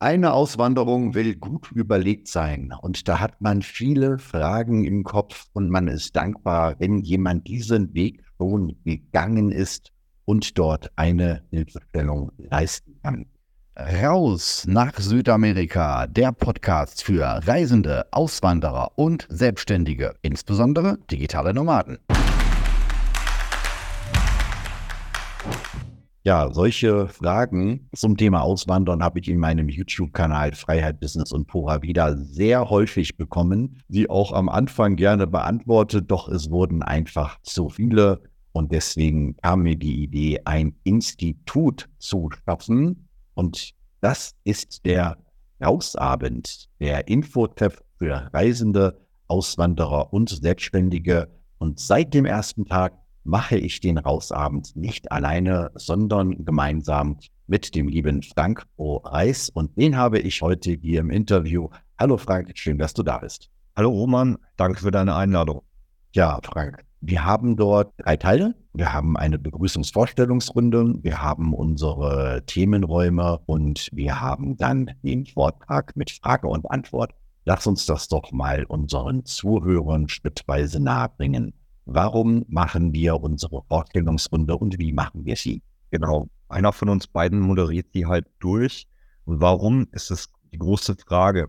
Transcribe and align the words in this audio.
Eine 0.00 0.32
Auswanderung 0.32 1.14
will 1.14 1.34
gut 1.34 1.72
überlegt 1.72 2.28
sein 2.28 2.72
und 2.82 3.08
da 3.08 3.18
hat 3.18 3.40
man 3.40 3.62
viele 3.62 4.18
Fragen 4.18 4.84
im 4.84 5.02
Kopf 5.02 5.46
und 5.54 5.70
man 5.70 5.88
ist 5.88 6.14
dankbar, 6.14 6.76
wenn 6.78 6.98
jemand 6.98 7.48
diesen 7.48 7.92
Weg 7.94 8.22
schon 8.36 8.76
gegangen 8.84 9.50
ist 9.50 9.90
und 10.24 10.56
dort 10.56 10.92
eine 10.94 11.42
Hilfestellung 11.50 12.30
leisten 12.36 12.94
kann. 13.02 13.26
Raus 13.76 14.66
nach 14.68 15.00
Südamerika, 15.00 16.06
der 16.06 16.30
Podcast 16.30 17.02
für 17.02 17.24
Reisende, 17.44 18.06
Auswanderer 18.12 18.92
und 18.94 19.26
Selbstständige, 19.28 20.14
insbesondere 20.22 20.98
digitale 21.10 21.52
Nomaden. 21.52 21.98
Ja, 26.28 26.52
solche 26.52 27.08
Fragen 27.08 27.88
zum 27.96 28.18
Thema 28.18 28.42
Auswandern 28.42 29.02
habe 29.02 29.18
ich 29.18 29.30
in 29.30 29.38
meinem 29.38 29.70
YouTube-Kanal 29.70 30.52
Freiheit, 30.52 31.00
Business 31.00 31.32
und 31.32 31.46
Pura 31.46 31.80
wieder 31.80 32.18
sehr 32.18 32.68
häufig 32.68 33.16
bekommen, 33.16 33.80
die 33.88 34.10
auch 34.10 34.32
am 34.32 34.50
Anfang 34.50 34.96
gerne 34.96 35.26
beantwortet, 35.26 36.10
doch 36.10 36.28
es 36.28 36.50
wurden 36.50 36.82
einfach 36.82 37.40
zu 37.44 37.70
viele. 37.70 38.20
Und 38.52 38.72
deswegen 38.72 39.38
kam 39.38 39.62
mir 39.62 39.76
die 39.76 40.02
Idee, 40.02 40.42
ein 40.44 40.74
Institut 40.84 41.88
zu 41.98 42.28
schaffen. 42.44 43.08
Und 43.32 43.70
das 44.02 44.34
ist 44.44 44.84
der 44.84 45.16
Rausabend, 45.64 46.68
der 46.78 47.08
Infotreff 47.08 47.82
für 47.96 48.28
Reisende, 48.34 49.00
Auswanderer 49.28 50.12
und 50.12 50.28
Selbstständige. 50.28 51.30
Und 51.56 51.80
seit 51.80 52.12
dem 52.12 52.26
ersten 52.26 52.66
Tag 52.66 52.98
mache 53.28 53.58
ich 53.58 53.80
den 53.80 53.98
Rausabend 53.98 54.74
nicht 54.74 55.12
alleine, 55.12 55.70
sondern 55.74 56.46
gemeinsam 56.46 57.18
mit 57.46 57.74
dem 57.74 57.86
lieben 57.86 58.22
Frank 58.22 58.64
O. 58.76 58.96
Reis. 58.96 59.50
Und 59.50 59.76
den 59.76 59.98
habe 59.98 60.18
ich 60.18 60.40
heute 60.40 60.72
hier 60.72 61.00
im 61.00 61.10
Interview. 61.10 61.68
Hallo 61.98 62.16
Frank, 62.16 62.50
schön, 62.54 62.78
dass 62.78 62.94
du 62.94 63.02
da 63.02 63.18
bist. 63.18 63.50
Hallo 63.76 63.90
Roman, 63.90 64.38
danke 64.56 64.80
für 64.80 64.90
deine 64.90 65.14
Einladung. 65.14 65.60
Ja, 66.14 66.40
Frank, 66.42 66.82
wir 67.02 67.22
haben 67.22 67.56
dort 67.56 67.92
drei 67.98 68.16
Teile. 68.16 68.54
Wir 68.72 68.94
haben 68.94 69.16
eine 69.18 69.38
Begrüßungsvorstellungsrunde, 69.38 70.94
wir 71.02 71.20
haben 71.20 71.52
unsere 71.52 72.44
Themenräume 72.46 73.40
und 73.44 73.90
wir 73.92 74.22
haben 74.22 74.56
dann 74.56 74.92
den 75.02 75.26
Vortrag 75.26 75.94
mit 75.96 76.12
Frage 76.12 76.48
und 76.48 76.70
Antwort. 76.70 77.12
Lass 77.44 77.66
uns 77.66 77.84
das 77.84 78.08
doch 78.08 78.32
mal 78.32 78.64
unseren 78.64 79.26
Zuhörern 79.26 80.08
schrittweise 80.08 80.82
nahebringen. 80.82 81.52
Warum 81.90 82.44
machen 82.48 82.92
wir 82.92 83.18
unsere 83.18 83.62
Vorstellungsrunde 83.62 84.54
und 84.54 84.78
wie 84.78 84.92
machen 84.92 85.24
wir 85.24 85.36
sie? 85.36 85.62
Genau, 85.90 86.28
einer 86.50 86.70
von 86.74 86.90
uns 86.90 87.06
beiden 87.06 87.40
moderiert 87.40 87.94
die 87.94 88.04
halt 88.04 88.26
durch. 88.40 88.86
Und 89.24 89.40
warum 89.40 89.88
ist 89.92 90.10
es 90.10 90.28
die 90.52 90.58
große 90.58 90.96
Frage? 90.96 91.48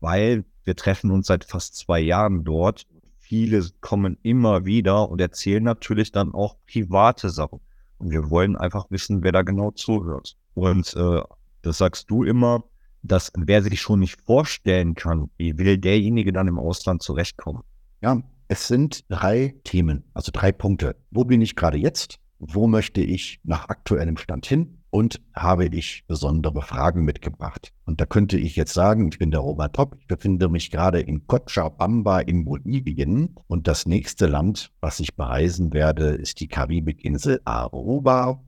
Weil 0.00 0.44
wir 0.64 0.74
treffen 0.74 1.12
uns 1.12 1.28
seit 1.28 1.44
fast 1.44 1.76
zwei 1.76 2.00
Jahren 2.00 2.42
dort. 2.42 2.84
Viele 3.20 3.64
kommen 3.80 4.18
immer 4.24 4.64
wieder 4.64 5.08
und 5.08 5.20
erzählen 5.20 5.62
natürlich 5.62 6.10
dann 6.10 6.34
auch 6.34 6.56
private 6.66 7.30
Sachen. 7.30 7.60
Und 7.98 8.10
wir 8.10 8.28
wollen 8.28 8.56
einfach 8.56 8.86
wissen, 8.90 9.22
wer 9.22 9.30
da 9.30 9.42
genau 9.42 9.70
zuhört. 9.70 10.36
Und 10.54 10.96
äh, 10.96 11.22
das 11.62 11.78
sagst 11.78 12.10
du 12.10 12.24
immer, 12.24 12.64
dass 13.04 13.30
wer 13.36 13.62
sich 13.62 13.80
schon 13.80 14.00
nicht 14.00 14.20
vorstellen 14.20 14.96
kann, 14.96 15.30
wie 15.36 15.56
will 15.58 15.78
derjenige 15.78 16.32
dann 16.32 16.48
im 16.48 16.58
Ausland 16.58 17.04
zurechtkommen? 17.04 17.62
Ja, 18.02 18.20
es 18.48 18.68
sind 18.68 19.04
drei 19.10 19.54
Themen, 19.64 20.04
also 20.14 20.30
drei 20.32 20.52
Punkte. 20.52 20.96
Wo 21.10 21.24
bin 21.24 21.42
ich 21.42 21.56
gerade 21.56 21.78
jetzt? 21.78 22.18
Wo 22.38 22.66
möchte 22.66 23.00
ich 23.00 23.40
nach 23.42 23.68
aktuellem 23.68 24.16
Stand 24.16 24.46
hin? 24.46 24.78
Und 24.90 25.20
habe 25.34 25.66
ich 25.66 26.04
besondere 26.06 26.62
Fragen 26.62 27.04
mitgebracht? 27.04 27.72
Und 27.84 28.00
da 28.00 28.06
könnte 28.06 28.38
ich 28.38 28.56
jetzt 28.56 28.72
sagen, 28.72 29.08
ich 29.08 29.18
bin 29.18 29.30
der 29.30 29.40
Robert 29.40 29.74
Top, 29.74 29.96
ich 29.98 30.06
befinde 30.06 30.48
mich 30.48 30.70
gerade 30.70 31.00
in 31.00 31.26
Cochabamba 31.26 32.20
in 32.20 32.44
Bolivien 32.44 33.34
und 33.46 33.66
das 33.66 33.84
nächste 33.84 34.26
Land, 34.26 34.72
was 34.80 35.00
ich 35.00 35.16
bereisen 35.16 35.72
werde, 35.74 36.10
ist 36.10 36.40
die 36.40 36.48
Karibikinsel 36.48 37.40
Aruba. 37.44 38.42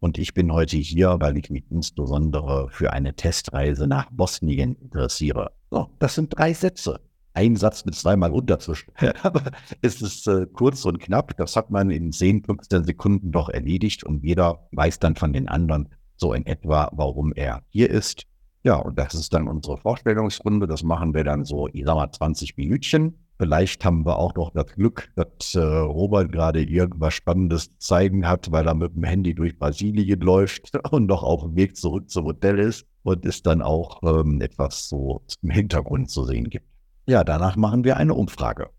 Und 0.00 0.18
ich 0.18 0.34
bin 0.34 0.52
heute 0.52 0.76
hier, 0.76 1.16
weil 1.20 1.38
ich 1.38 1.48
mich 1.48 1.64
insbesondere 1.70 2.68
für 2.70 2.92
eine 2.92 3.14
Testreise 3.14 3.86
nach 3.86 4.10
Bosnien 4.10 4.74
interessiere. 4.74 5.52
So, 5.70 5.88
das 6.00 6.16
sind 6.16 6.36
drei 6.36 6.52
Sätze 6.52 7.00
ein 7.34 7.56
Satz 7.56 7.84
mit 7.84 7.94
zweimal 7.94 8.32
unterzwischen. 8.32 8.92
Aber 9.22 9.42
es 9.82 10.00
ist 10.00 10.26
äh, 10.26 10.46
kurz 10.52 10.84
und 10.84 11.00
knapp. 11.00 11.36
Das 11.36 11.56
hat 11.56 11.70
man 11.70 11.90
in 11.90 12.12
10, 12.12 12.44
15 12.44 12.84
Sekunden 12.84 13.32
doch 13.32 13.48
erledigt 13.48 14.04
und 14.04 14.24
jeder 14.24 14.66
weiß 14.72 15.00
dann 15.00 15.16
von 15.16 15.32
den 15.32 15.48
anderen 15.48 15.88
so 16.16 16.32
in 16.32 16.46
etwa, 16.46 16.90
warum 16.92 17.32
er 17.34 17.62
hier 17.68 17.90
ist. 17.90 18.24
Ja, 18.62 18.76
und 18.76 18.98
das 18.98 19.14
ist 19.14 19.34
dann 19.34 19.48
unsere 19.48 19.76
Vorstellungsrunde. 19.76 20.66
Das 20.66 20.82
machen 20.82 21.12
wir 21.12 21.24
dann 21.24 21.44
so, 21.44 21.68
ich 21.72 21.84
sag 21.84 21.96
mal, 21.96 22.10
20 22.10 22.56
Minütchen. 22.56 23.18
Vielleicht 23.36 23.84
haben 23.84 24.06
wir 24.06 24.16
auch 24.16 24.34
noch 24.36 24.52
das 24.52 24.66
Glück, 24.66 25.10
dass 25.16 25.54
äh, 25.56 25.60
Robert 25.60 26.30
gerade 26.30 26.62
irgendwas 26.62 27.14
Spannendes 27.14 27.76
zeigen 27.78 28.28
hat, 28.28 28.52
weil 28.52 28.66
er 28.66 28.74
mit 28.74 28.94
dem 28.94 29.02
Handy 29.02 29.34
durch 29.34 29.58
Brasilien 29.58 30.20
läuft 30.20 30.70
und 30.92 31.06
noch 31.06 31.24
auf 31.24 31.42
dem 31.42 31.56
Weg 31.56 31.76
zurück 31.76 32.08
zum 32.08 32.26
Hotel 32.26 32.60
ist 32.60 32.86
und 33.02 33.26
es 33.26 33.42
dann 33.42 33.60
auch 33.60 34.00
ähm, 34.04 34.40
etwas 34.40 34.88
so 34.88 35.22
im 35.42 35.50
Hintergrund 35.50 36.10
zu 36.10 36.24
sehen 36.24 36.48
gibt. 36.48 36.73
Ja, 37.06 37.22
danach 37.22 37.56
machen 37.56 37.84
wir 37.84 37.96
eine 37.98 38.14
Umfrage. 38.14 38.70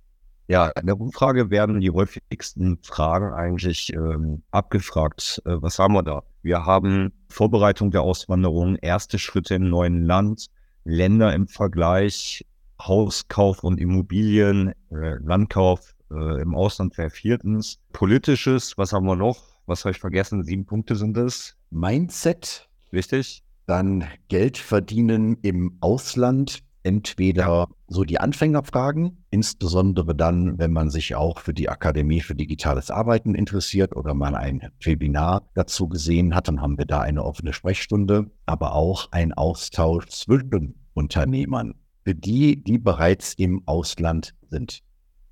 Ja, 0.47 0.69
in 0.79 0.85
der 0.85 0.99
Umfrage 0.99 1.49
werden 1.49 1.79
die 1.79 1.89
häufigsten 1.89 2.77
Fragen 2.83 3.33
eigentlich 3.33 3.93
ähm, 3.93 4.43
abgefragt. 4.51 5.41
Äh, 5.45 5.61
was 5.61 5.79
haben 5.79 5.93
wir 5.93 6.03
da? 6.03 6.23
Wir 6.43 6.65
haben 6.65 7.11
Vorbereitung 7.29 7.89
der 7.89 8.01
Auswanderung, 8.01 8.75
erste 8.75 9.17
Schritte 9.17 9.55
im 9.55 9.69
neuen 9.69 10.03
Land, 10.03 10.47
Länder 10.83 11.33
im 11.33 11.47
Vergleich, 11.47 12.45
Hauskauf 12.79 13.63
und 13.63 13.79
Immobilien, 13.79 14.73
äh, 14.91 15.15
Landkauf 15.23 15.95
äh, 16.11 16.41
im 16.41 16.53
Ausland 16.53 16.97
wäre 16.97 17.09
viertens. 17.09 17.79
Politisches, 17.91 18.77
was 18.77 18.93
haben 18.93 19.05
wir 19.05 19.15
noch? 19.15 19.41
Was 19.65 19.83
habe 19.83 19.91
ich 19.91 19.99
vergessen? 19.99 20.43
Sieben 20.43 20.65
Punkte 20.65 20.95
sind 20.95 21.17
es. 21.17 21.55
Mindset. 21.71 22.69
Richtig. 22.93 23.43
Dann 23.65 24.05
Geld 24.27 24.59
verdienen 24.59 25.37
im 25.41 25.77
Ausland 25.81 26.59
entweder 26.85 27.67
so 27.87 28.03
die 28.03 28.19
Anfängerfragen, 28.19 29.25
insbesondere 29.31 30.15
dann, 30.15 30.59
wenn 30.59 30.71
man 30.71 30.91
sich 30.91 31.15
auch 31.15 31.39
für 31.39 31.53
die 31.53 31.67
Akademie 31.67 32.21
für 32.21 32.35
digitales 32.35 32.91
Arbeiten 32.91 33.33
interessiert 33.33 33.95
oder 33.95 34.13
mal 34.13 34.35
ein 34.35 34.69
Webinar 34.81 35.49
dazu 35.55 35.89
gesehen 35.89 36.35
hat, 36.35 36.47
dann 36.47 36.61
haben 36.61 36.77
wir 36.77 36.85
da 36.85 37.01
eine 37.01 37.25
offene 37.25 37.53
Sprechstunde, 37.53 38.29
aber 38.45 38.75
auch 38.75 39.11
ein 39.11 39.33
Austausch 39.33 40.07
zwischen 40.07 40.75
Unternehmern, 40.93 41.73
für 42.03 42.13
die, 42.13 42.63
die 42.63 42.77
bereits 42.77 43.33
im 43.33 43.63
Ausland 43.65 44.35
sind. 44.49 44.81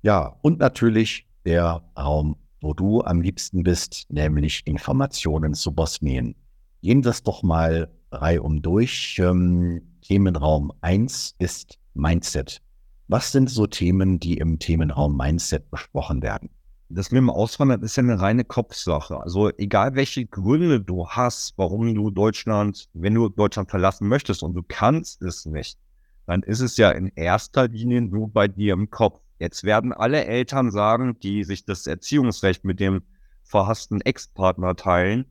Ja, 0.02 0.36
und 0.42 0.58
natürlich 0.58 1.28
der 1.46 1.84
Raum, 1.96 2.36
wo 2.60 2.74
du 2.74 3.02
am 3.02 3.20
liebsten 3.20 3.62
bist, 3.62 4.06
nämlich 4.10 4.66
Informationen 4.66 5.54
zu 5.54 5.72
Bosnien. 5.72 6.34
Gehen 6.82 7.04
wir 7.04 7.12
es 7.12 7.22
doch 7.22 7.42
mal 7.42 7.90
reihum 8.14 8.62
durch. 8.62 9.18
Ähm, 9.18 9.82
Themenraum 10.02 10.72
1 10.80 11.36
ist 11.38 11.78
Mindset. 11.94 12.60
Was 13.08 13.32
sind 13.32 13.50
so 13.50 13.66
Themen, 13.66 14.18
die 14.18 14.38
im 14.38 14.58
Themenraum 14.58 15.16
Mindset 15.16 15.70
besprochen 15.70 16.22
werden? 16.22 16.50
Das 16.88 17.10
mit 17.10 17.18
dem 17.18 17.30
Auswandern 17.30 17.82
ist 17.82 17.96
ja 17.96 18.02
eine 18.02 18.20
reine 18.20 18.44
Kopfsache. 18.44 19.20
Also 19.20 19.50
egal 19.56 19.94
welche 19.94 20.26
Gründe 20.26 20.80
du 20.80 21.08
hast, 21.08 21.54
warum 21.56 21.94
du 21.94 22.10
Deutschland, 22.10 22.88
wenn 22.92 23.14
du 23.14 23.28
Deutschland 23.28 23.70
verlassen 23.70 24.08
möchtest 24.08 24.42
und 24.42 24.54
du 24.54 24.62
kannst 24.62 25.22
es 25.22 25.46
nicht, 25.46 25.78
dann 26.26 26.42
ist 26.42 26.60
es 26.60 26.76
ja 26.76 26.90
in 26.90 27.08
erster 27.08 27.68
Linie 27.68 28.02
nur 28.02 28.30
bei 28.30 28.48
dir 28.48 28.74
im 28.74 28.90
Kopf. 28.90 29.20
Jetzt 29.38 29.64
werden 29.64 29.92
alle 29.92 30.24
Eltern 30.24 30.70
sagen, 30.70 31.18
die 31.20 31.44
sich 31.44 31.64
das 31.64 31.86
Erziehungsrecht 31.86 32.64
mit 32.64 32.80
dem 32.80 33.02
verhassten 33.42 34.00
Ex-Partner 34.00 34.76
teilen, 34.76 35.26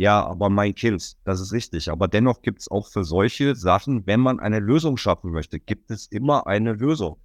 ja, 0.00 0.24
aber 0.24 0.48
mein 0.48 0.74
Kind, 0.74 1.14
das 1.24 1.42
ist 1.42 1.52
richtig. 1.52 1.90
Aber 1.90 2.08
dennoch 2.08 2.40
gibt 2.40 2.60
es 2.60 2.70
auch 2.70 2.88
für 2.88 3.04
solche 3.04 3.54
Sachen, 3.54 4.06
wenn 4.06 4.20
man 4.20 4.40
eine 4.40 4.58
Lösung 4.58 4.96
schaffen 4.96 5.30
möchte, 5.30 5.60
gibt 5.60 5.90
es 5.90 6.06
immer 6.06 6.46
eine 6.46 6.72
Lösung. 6.72 7.18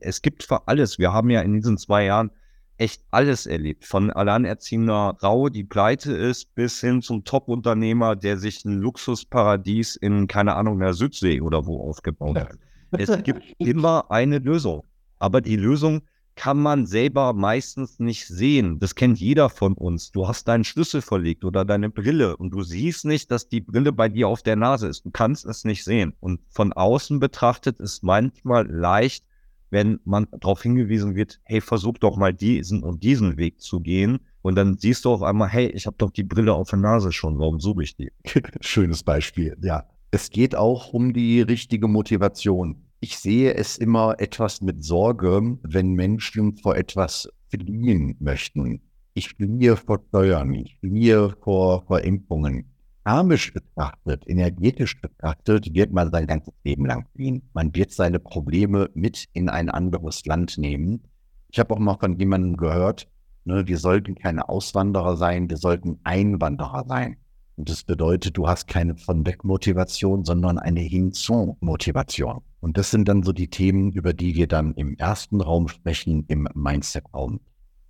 Es 0.00 0.20
gibt 0.20 0.42
für 0.42 0.66
alles. 0.66 0.98
Wir 0.98 1.12
haben 1.12 1.30
ja 1.30 1.40
in 1.42 1.54
diesen 1.54 1.78
zwei 1.78 2.06
Jahren 2.06 2.32
echt 2.78 3.04
alles 3.12 3.46
erlebt. 3.46 3.84
Von 3.84 4.10
alleinerziehender 4.10 5.14
Frau, 5.20 5.48
die 5.48 5.62
pleite 5.62 6.12
ist, 6.12 6.52
bis 6.56 6.80
hin 6.80 7.00
zum 7.00 7.22
Top-Unternehmer, 7.22 8.16
der 8.16 8.38
sich 8.38 8.64
ein 8.64 8.80
Luxusparadies 8.80 9.94
in, 9.94 10.26
keine 10.26 10.56
Ahnung, 10.56 10.80
der 10.80 10.94
Südsee 10.94 11.40
oder 11.40 11.64
wo 11.64 11.88
aufgebaut 11.88 12.40
hat. 12.40 12.58
Es 12.90 13.22
gibt 13.22 13.40
immer 13.58 14.10
eine 14.10 14.38
Lösung. 14.38 14.82
Aber 15.20 15.40
die 15.40 15.54
Lösung 15.54 16.02
kann 16.36 16.58
man 16.58 16.86
selber 16.86 17.32
meistens 17.32 17.98
nicht 17.98 18.26
sehen. 18.26 18.78
Das 18.78 18.94
kennt 18.94 19.20
jeder 19.20 19.48
von 19.48 19.74
uns. 19.74 20.10
Du 20.10 20.26
hast 20.26 20.48
deinen 20.48 20.64
Schlüssel 20.64 21.00
verlegt 21.00 21.44
oder 21.44 21.64
deine 21.64 21.90
Brille 21.90 22.36
und 22.36 22.50
du 22.50 22.62
siehst 22.62 23.04
nicht, 23.04 23.30
dass 23.30 23.48
die 23.48 23.60
Brille 23.60 23.92
bei 23.92 24.08
dir 24.08 24.28
auf 24.28 24.42
der 24.42 24.56
Nase 24.56 24.88
ist. 24.88 25.04
Du 25.04 25.10
kannst 25.10 25.44
es 25.44 25.64
nicht 25.64 25.84
sehen. 25.84 26.14
Und 26.20 26.40
von 26.48 26.72
außen 26.72 27.20
betrachtet 27.20 27.78
ist 27.80 28.02
manchmal 28.02 28.66
leicht, 28.66 29.24
wenn 29.70 30.00
man 30.04 30.26
darauf 30.30 30.62
hingewiesen 30.62 31.14
wird, 31.16 31.40
hey, 31.44 31.60
versuch 31.60 31.98
doch 31.98 32.16
mal 32.16 32.32
diesen 32.32 32.82
und 32.82 33.02
diesen 33.02 33.36
Weg 33.36 33.60
zu 33.60 33.80
gehen. 33.80 34.20
Und 34.42 34.56
dann 34.56 34.76
siehst 34.78 35.04
du 35.04 35.10
auf 35.10 35.22
einmal, 35.22 35.48
hey, 35.48 35.66
ich 35.68 35.86
habe 35.86 35.96
doch 35.98 36.10
die 36.10 36.22
Brille 36.22 36.52
auf 36.52 36.70
der 36.70 36.78
Nase 36.78 37.12
schon, 37.12 37.38
warum 37.38 37.60
suche 37.60 37.82
ich 37.82 37.96
die? 37.96 38.12
Schönes 38.60 39.02
Beispiel, 39.02 39.56
ja. 39.62 39.84
Es 40.10 40.30
geht 40.30 40.54
auch 40.54 40.92
um 40.92 41.12
die 41.12 41.40
richtige 41.40 41.88
Motivation. 41.88 42.83
Ich 43.06 43.18
sehe 43.18 43.52
es 43.52 43.76
immer 43.76 44.14
etwas 44.18 44.62
mit 44.62 44.82
Sorge, 44.82 45.58
wenn 45.62 45.92
Menschen 45.92 46.56
vor 46.56 46.74
etwas 46.74 47.28
fliehen 47.50 48.16
möchten. 48.18 48.80
Ich 49.12 49.28
fliehe 49.34 49.76
vor 49.76 50.00
Steuern, 50.08 50.54
ich 50.54 50.78
fliehe 50.78 51.36
vor, 51.42 51.84
vor 51.84 52.00
Impfungen. 52.00 52.72
Karmisch 53.04 53.52
betrachtet, 53.52 54.26
energetisch 54.26 54.98
betrachtet, 55.02 55.74
wird 55.74 55.92
man 55.92 56.10
sein 56.12 56.26
ganzes 56.26 56.54
Leben 56.64 56.86
lang 56.86 57.04
fliehen. 57.14 57.42
Man 57.52 57.74
wird 57.74 57.92
seine 57.92 58.20
Probleme 58.20 58.88
mit 58.94 59.26
in 59.34 59.50
ein 59.50 59.68
anderes 59.68 60.24
Land 60.24 60.56
nehmen. 60.56 61.02
Ich 61.50 61.58
habe 61.58 61.74
auch 61.74 61.78
mal 61.78 61.98
von 61.98 62.18
jemandem 62.18 62.56
gehört, 62.56 63.06
ne, 63.44 63.66
wir 63.66 63.76
sollten 63.76 64.14
keine 64.14 64.48
Auswanderer 64.48 65.18
sein, 65.18 65.50
wir 65.50 65.58
sollten 65.58 66.00
Einwanderer 66.04 66.86
sein. 66.88 67.18
Und 67.56 67.68
das 67.68 67.84
bedeutet, 67.84 68.38
du 68.38 68.48
hast 68.48 68.66
keine 68.66 68.96
von 68.96 69.26
weg 69.26 69.44
Motivation, 69.44 70.24
sondern 70.24 70.58
eine 70.58 70.80
hinzu 70.80 71.58
Motivation. 71.60 72.40
Und 72.64 72.78
das 72.78 72.90
sind 72.90 73.08
dann 73.08 73.22
so 73.22 73.34
die 73.34 73.50
Themen, 73.50 73.92
über 73.92 74.14
die 74.14 74.36
wir 74.36 74.46
dann 74.46 74.72
im 74.72 74.96
ersten 74.96 75.42
Raum 75.42 75.68
sprechen, 75.68 76.24
im 76.28 76.48
Mindset-Raum. 76.54 77.40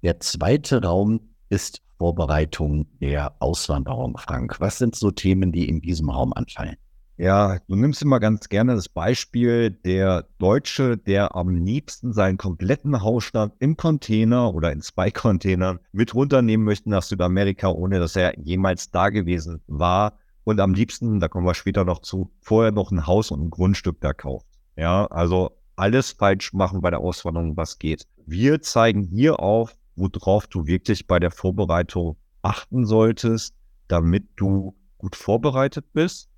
Der 0.02 0.18
zweite 0.18 0.82
Raum 0.82 1.20
ist 1.48 1.80
Vorbereitung 1.96 2.88
der 3.00 3.36
Auswanderung, 3.38 4.18
Frank. 4.18 4.58
Was 4.58 4.78
sind 4.78 4.96
so 4.96 5.12
Themen, 5.12 5.52
die 5.52 5.68
in 5.68 5.80
diesem 5.80 6.10
Raum 6.10 6.32
anfallen? 6.32 6.74
Ja, 7.18 7.60
du 7.68 7.76
nimmst 7.76 8.02
immer 8.02 8.18
ganz 8.18 8.48
gerne 8.48 8.74
das 8.74 8.88
Beispiel 8.88 9.70
der 9.70 10.26
Deutsche, 10.38 10.96
der 10.96 11.36
am 11.36 11.50
liebsten 11.50 12.12
seinen 12.12 12.36
kompletten 12.36 13.00
Hausstand 13.00 13.54
im 13.60 13.76
Container 13.76 14.52
oder 14.52 14.72
in 14.72 14.80
zwei 14.80 15.08
Containern 15.12 15.78
mit 15.92 16.16
runternehmen 16.16 16.66
möchte 16.66 16.90
nach 16.90 17.04
Südamerika, 17.04 17.68
ohne 17.68 18.00
dass 18.00 18.16
er 18.16 18.36
jemals 18.40 18.90
da 18.90 19.10
gewesen 19.10 19.62
war. 19.68 20.18
Und 20.42 20.58
am 20.58 20.74
liebsten, 20.74 21.20
da 21.20 21.28
kommen 21.28 21.46
wir 21.46 21.54
später 21.54 21.84
noch 21.84 22.00
zu, 22.00 22.32
vorher 22.40 22.72
noch 22.72 22.90
ein 22.90 23.06
Haus 23.06 23.30
und 23.30 23.40
ein 23.40 23.50
Grundstück 23.50 24.00
da 24.00 24.12
kauft. 24.12 24.53
Ja, 24.76 25.06
also 25.06 25.56
alles 25.76 26.12
falsch 26.12 26.52
machen 26.52 26.80
bei 26.80 26.90
der 26.90 27.00
Auswanderung, 27.00 27.56
was 27.56 27.78
geht. 27.78 28.06
Wir 28.26 28.62
zeigen 28.62 29.02
hier 29.02 29.40
auf, 29.40 29.76
worauf 29.96 30.46
du 30.46 30.66
wirklich 30.66 31.06
bei 31.06 31.18
der 31.18 31.30
Vorbereitung 31.30 32.16
achten 32.42 32.84
solltest, 32.86 33.54
damit 33.88 34.28
du 34.36 34.74
gut 34.98 35.16
vorbereitet 35.16 35.86
bist 35.92 36.28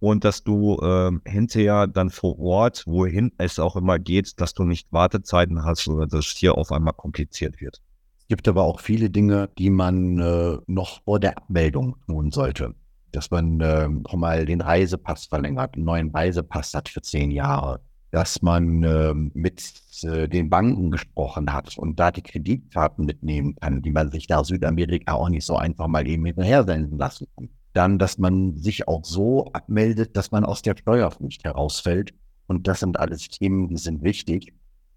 und 0.00 0.24
dass 0.24 0.42
du 0.42 0.78
äh, 0.80 1.10
hinterher 1.28 1.86
dann 1.86 2.10
vor 2.10 2.38
Ort, 2.38 2.84
wohin 2.86 3.32
es 3.38 3.58
auch 3.58 3.76
immer 3.76 3.98
geht, 3.98 4.40
dass 4.40 4.54
du 4.54 4.64
nicht 4.64 4.92
Wartezeiten 4.92 5.64
hast 5.64 5.86
oder 5.88 6.06
dass 6.06 6.26
es 6.26 6.36
hier 6.36 6.56
auf 6.56 6.72
einmal 6.72 6.94
kompliziert 6.94 7.60
wird. 7.60 7.80
Es 8.18 8.26
gibt 8.28 8.48
aber 8.48 8.64
auch 8.64 8.80
viele 8.80 9.10
Dinge, 9.10 9.50
die 9.58 9.70
man 9.70 10.18
äh, 10.18 10.58
noch 10.66 11.02
vor 11.04 11.20
der 11.20 11.36
Abmeldung 11.36 11.96
tun 12.06 12.30
sollte. 12.30 12.74
Dass 13.12 13.30
man 13.30 13.60
äh, 13.60 13.88
nochmal 13.88 14.46
den 14.46 14.60
Reisepass 14.60 15.26
verlängert, 15.26 15.74
einen 15.74 15.84
neuen 15.84 16.10
Reisepass 16.10 16.74
hat 16.74 16.88
für 16.88 17.02
zehn 17.02 17.30
Jahre, 17.30 17.80
dass 18.10 18.42
man 18.42 18.82
äh, 18.82 19.14
mit 19.14 19.72
äh, 20.02 20.28
den 20.28 20.50
Banken 20.50 20.90
gesprochen 20.90 21.52
hat 21.52 21.76
und 21.78 21.98
da 21.98 22.10
die 22.10 22.22
Kreditkarten 22.22 23.04
mitnehmen 23.04 23.56
kann, 23.56 23.82
die 23.82 23.90
man 23.90 24.10
sich 24.10 24.26
da 24.26 24.44
Südamerika 24.44 25.14
auch 25.14 25.28
nicht 25.28 25.44
so 25.44 25.56
einfach 25.56 25.86
mal 25.86 26.06
eben 26.06 26.24
hinterher 26.24 26.64
senden 26.64 26.98
lassen 26.98 27.26
kann. 27.36 27.48
Dann, 27.72 27.98
dass 27.98 28.18
man 28.18 28.56
sich 28.56 28.88
auch 28.88 29.04
so 29.04 29.46
abmeldet, 29.52 30.16
dass 30.16 30.32
man 30.32 30.44
aus 30.44 30.62
der 30.62 30.76
Steuerpflicht 30.76 31.44
herausfällt. 31.44 32.12
Und 32.48 32.66
das 32.66 32.80
sind 32.80 32.98
alles 32.98 33.28
Themen, 33.28 33.68
die 33.68 33.76
sind 33.76 34.02
wichtig. 34.02 34.52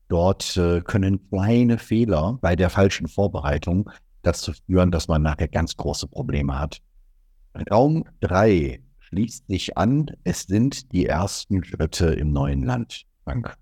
Dort 0.07 0.57
äh, 0.57 0.81
können 0.81 1.30
kleine 1.30 1.77
Fehler 1.77 2.39
bei 2.42 2.56
der 2.56 2.71
falschen 2.71 3.07
Vorbereitung 3.07 3.89
dazu 4.24 4.54
führen, 4.66 4.89
dass 4.89 5.07
man 5.07 5.21
nachher 5.21 5.48
ganz 5.48 5.75
große 5.77 6.07
Probleme 6.07 6.59
hat. 6.59 6.81
Raum 7.69 8.05
drei 8.19 8.81
schließt 9.00 9.47
sich 9.47 9.77
an. 9.77 10.07
Es 10.23 10.44
sind 10.44 10.91
die 10.91 11.05
ersten 11.05 11.63
Schritte 11.63 12.07
im 12.07 12.31
neuen 12.31 12.63
Land. 12.63 13.03
Danke. 13.25 13.53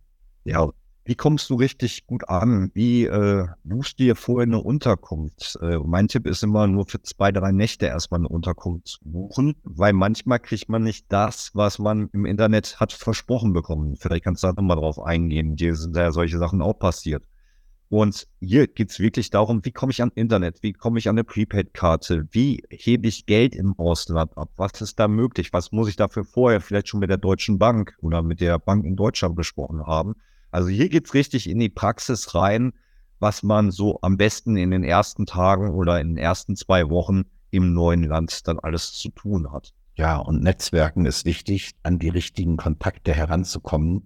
Ja, 0.43 0.69
wie 1.03 1.15
kommst 1.15 1.49
du 1.49 1.55
richtig 1.55 2.05
gut 2.05 2.29
an? 2.29 2.71
Wie 2.73 3.05
äh, 3.05 3.47
buchst 3.63 3.99
du 3.99 4.03
dir 4.03 4.15
vorher 4.15 4.45
eine 4.45 4.61
Unterkunft? 4.61 5.57
Äh, 5.61 5.79
mein 5.79 6.07
Tipp 6.07 6.27
ist 6.27 6.43
immer 6.43 6.67
nur 6.67 6.85
für 6.85 7.01
zwei, 7.01 7.31
drei 7.31 7.51
Nächte 7.51 7.87
erstmal 7.87 8.21
eine 8.21 8.29
Unterkunft 8.29 8.87
zu 8.87 8.99
buchen, 9.03 9.55
weil 9.63 9.93
manchmal 9.93 10.39
kriegt 10.39 10.69
man 10.69 10.83
nicht 10.83 11.07
das, 11.09 11.51
was 11.53 11.79
man 11.79 12.09
im 12.13 12.25
Internet 12.25 12.79
hat 12.79 12.93
versprochen 12.93 13.51
bekommen. 13.51 13.95
Vielleicht 13.97 14.23
kannst 14.23 14.43
du 14.43 14.47
da 14.47 14.53
nochmal 14.53 14.77
drauf 14.77 14.99
eingehen. 14.99 15.55
Dir 15.55 15.75
sind 15.75 15.95
ja 15.95 16.11
solche 16.11 16.37
Sachen 16.37 16.61
auch 16.61 16.77
passiert. 16.77 17.23
Und 17.91 18.29
hier 18.39 18.67
geht 18.67 18.89
es 18.89 19.01
wirklich 19.01 19.31
darum, 19.31 19.65
wie 19.65 19.73
komme 19.73 19.91
ich 19.91 20.01
an 20.01 20.13
Internet, 20.15 20.63
wie 20.63 20.71
komme 20.71 20.97
ich 20.97 21.09
an 21.09 21.15
eine 21.15 21.25
Prepaid-Karte, 21.25 22.25
wie 22.31 22.63
hebe 22.69 23.09
ich 23.09 23.25
Geld 23.25 23.53
im 23.53 23.77
Ausland 23.77 24.37
ab, 24.37 24.49
was 24.55 24.79
ist 24.79 24.97
da 24.97 25.09
möglich, 25.09 25.51
was 25.51 25.73
muss 25.73 25.89
ich 25.89 25.97
dafür 25.97 26.23
vorher 26.23 26.61
vielleicht 26.61 26.87
schon 26.87 27.01
mit 27.01 27.09
der 27.09 27.17
Deutschen 27.17 27.59
Bank 27.59 27.97
oder 28.01 28.21
mit 28.23 28.39
der 28.39 28.59
Bank 28.59 28.85
in 28.85 28.95
Deutschland 28.95 29.35
besprochen 29.35 29.85
haben. 29.85 30.15
Also 30.51 30.69
hier 30.69 30.87
geht 30.87 31.07
es 31.07 31.13
richtig 31.13 31.49
in 31.49 31.59
die 31.59 31.67
Praxis 31.67 32.33
rein, 32.33 32.71
was 33.19 33.43
man 33.43 33.71
so 33.71 33.99
am 34.01 34.15
besten 34.15 34.55
in 34.55 34.71
den 34.71 34.85
ersten 34.85 35.25
Tagen 35.25 35.71
oder 35.71 35.99
in 35.99 36.11
den 36.15 36.17
ersten 36.17 36.55
zwei 36.55 36.89
Wochen 36.89 37.23
im 37.49 37.73
neuen 37.73 38.05
Land 38.05 38.47
dann 38.47 38.57
alles 38.59 38.93
zu 38.93 39.09
tun 39.09 39.51
hat. 39.51 39.73
Ja, 39.95 40.15
und 40.15 40.41
Netzwerken 40.41 41.05
ist 41.05 41.25
wichtig, 41.25 41.73
an 41.83 41.99
die 41.99 42.07
richtigen 42.07 42.55
Kontakte 42.55 43.13
heranzukommen 43.13 44.05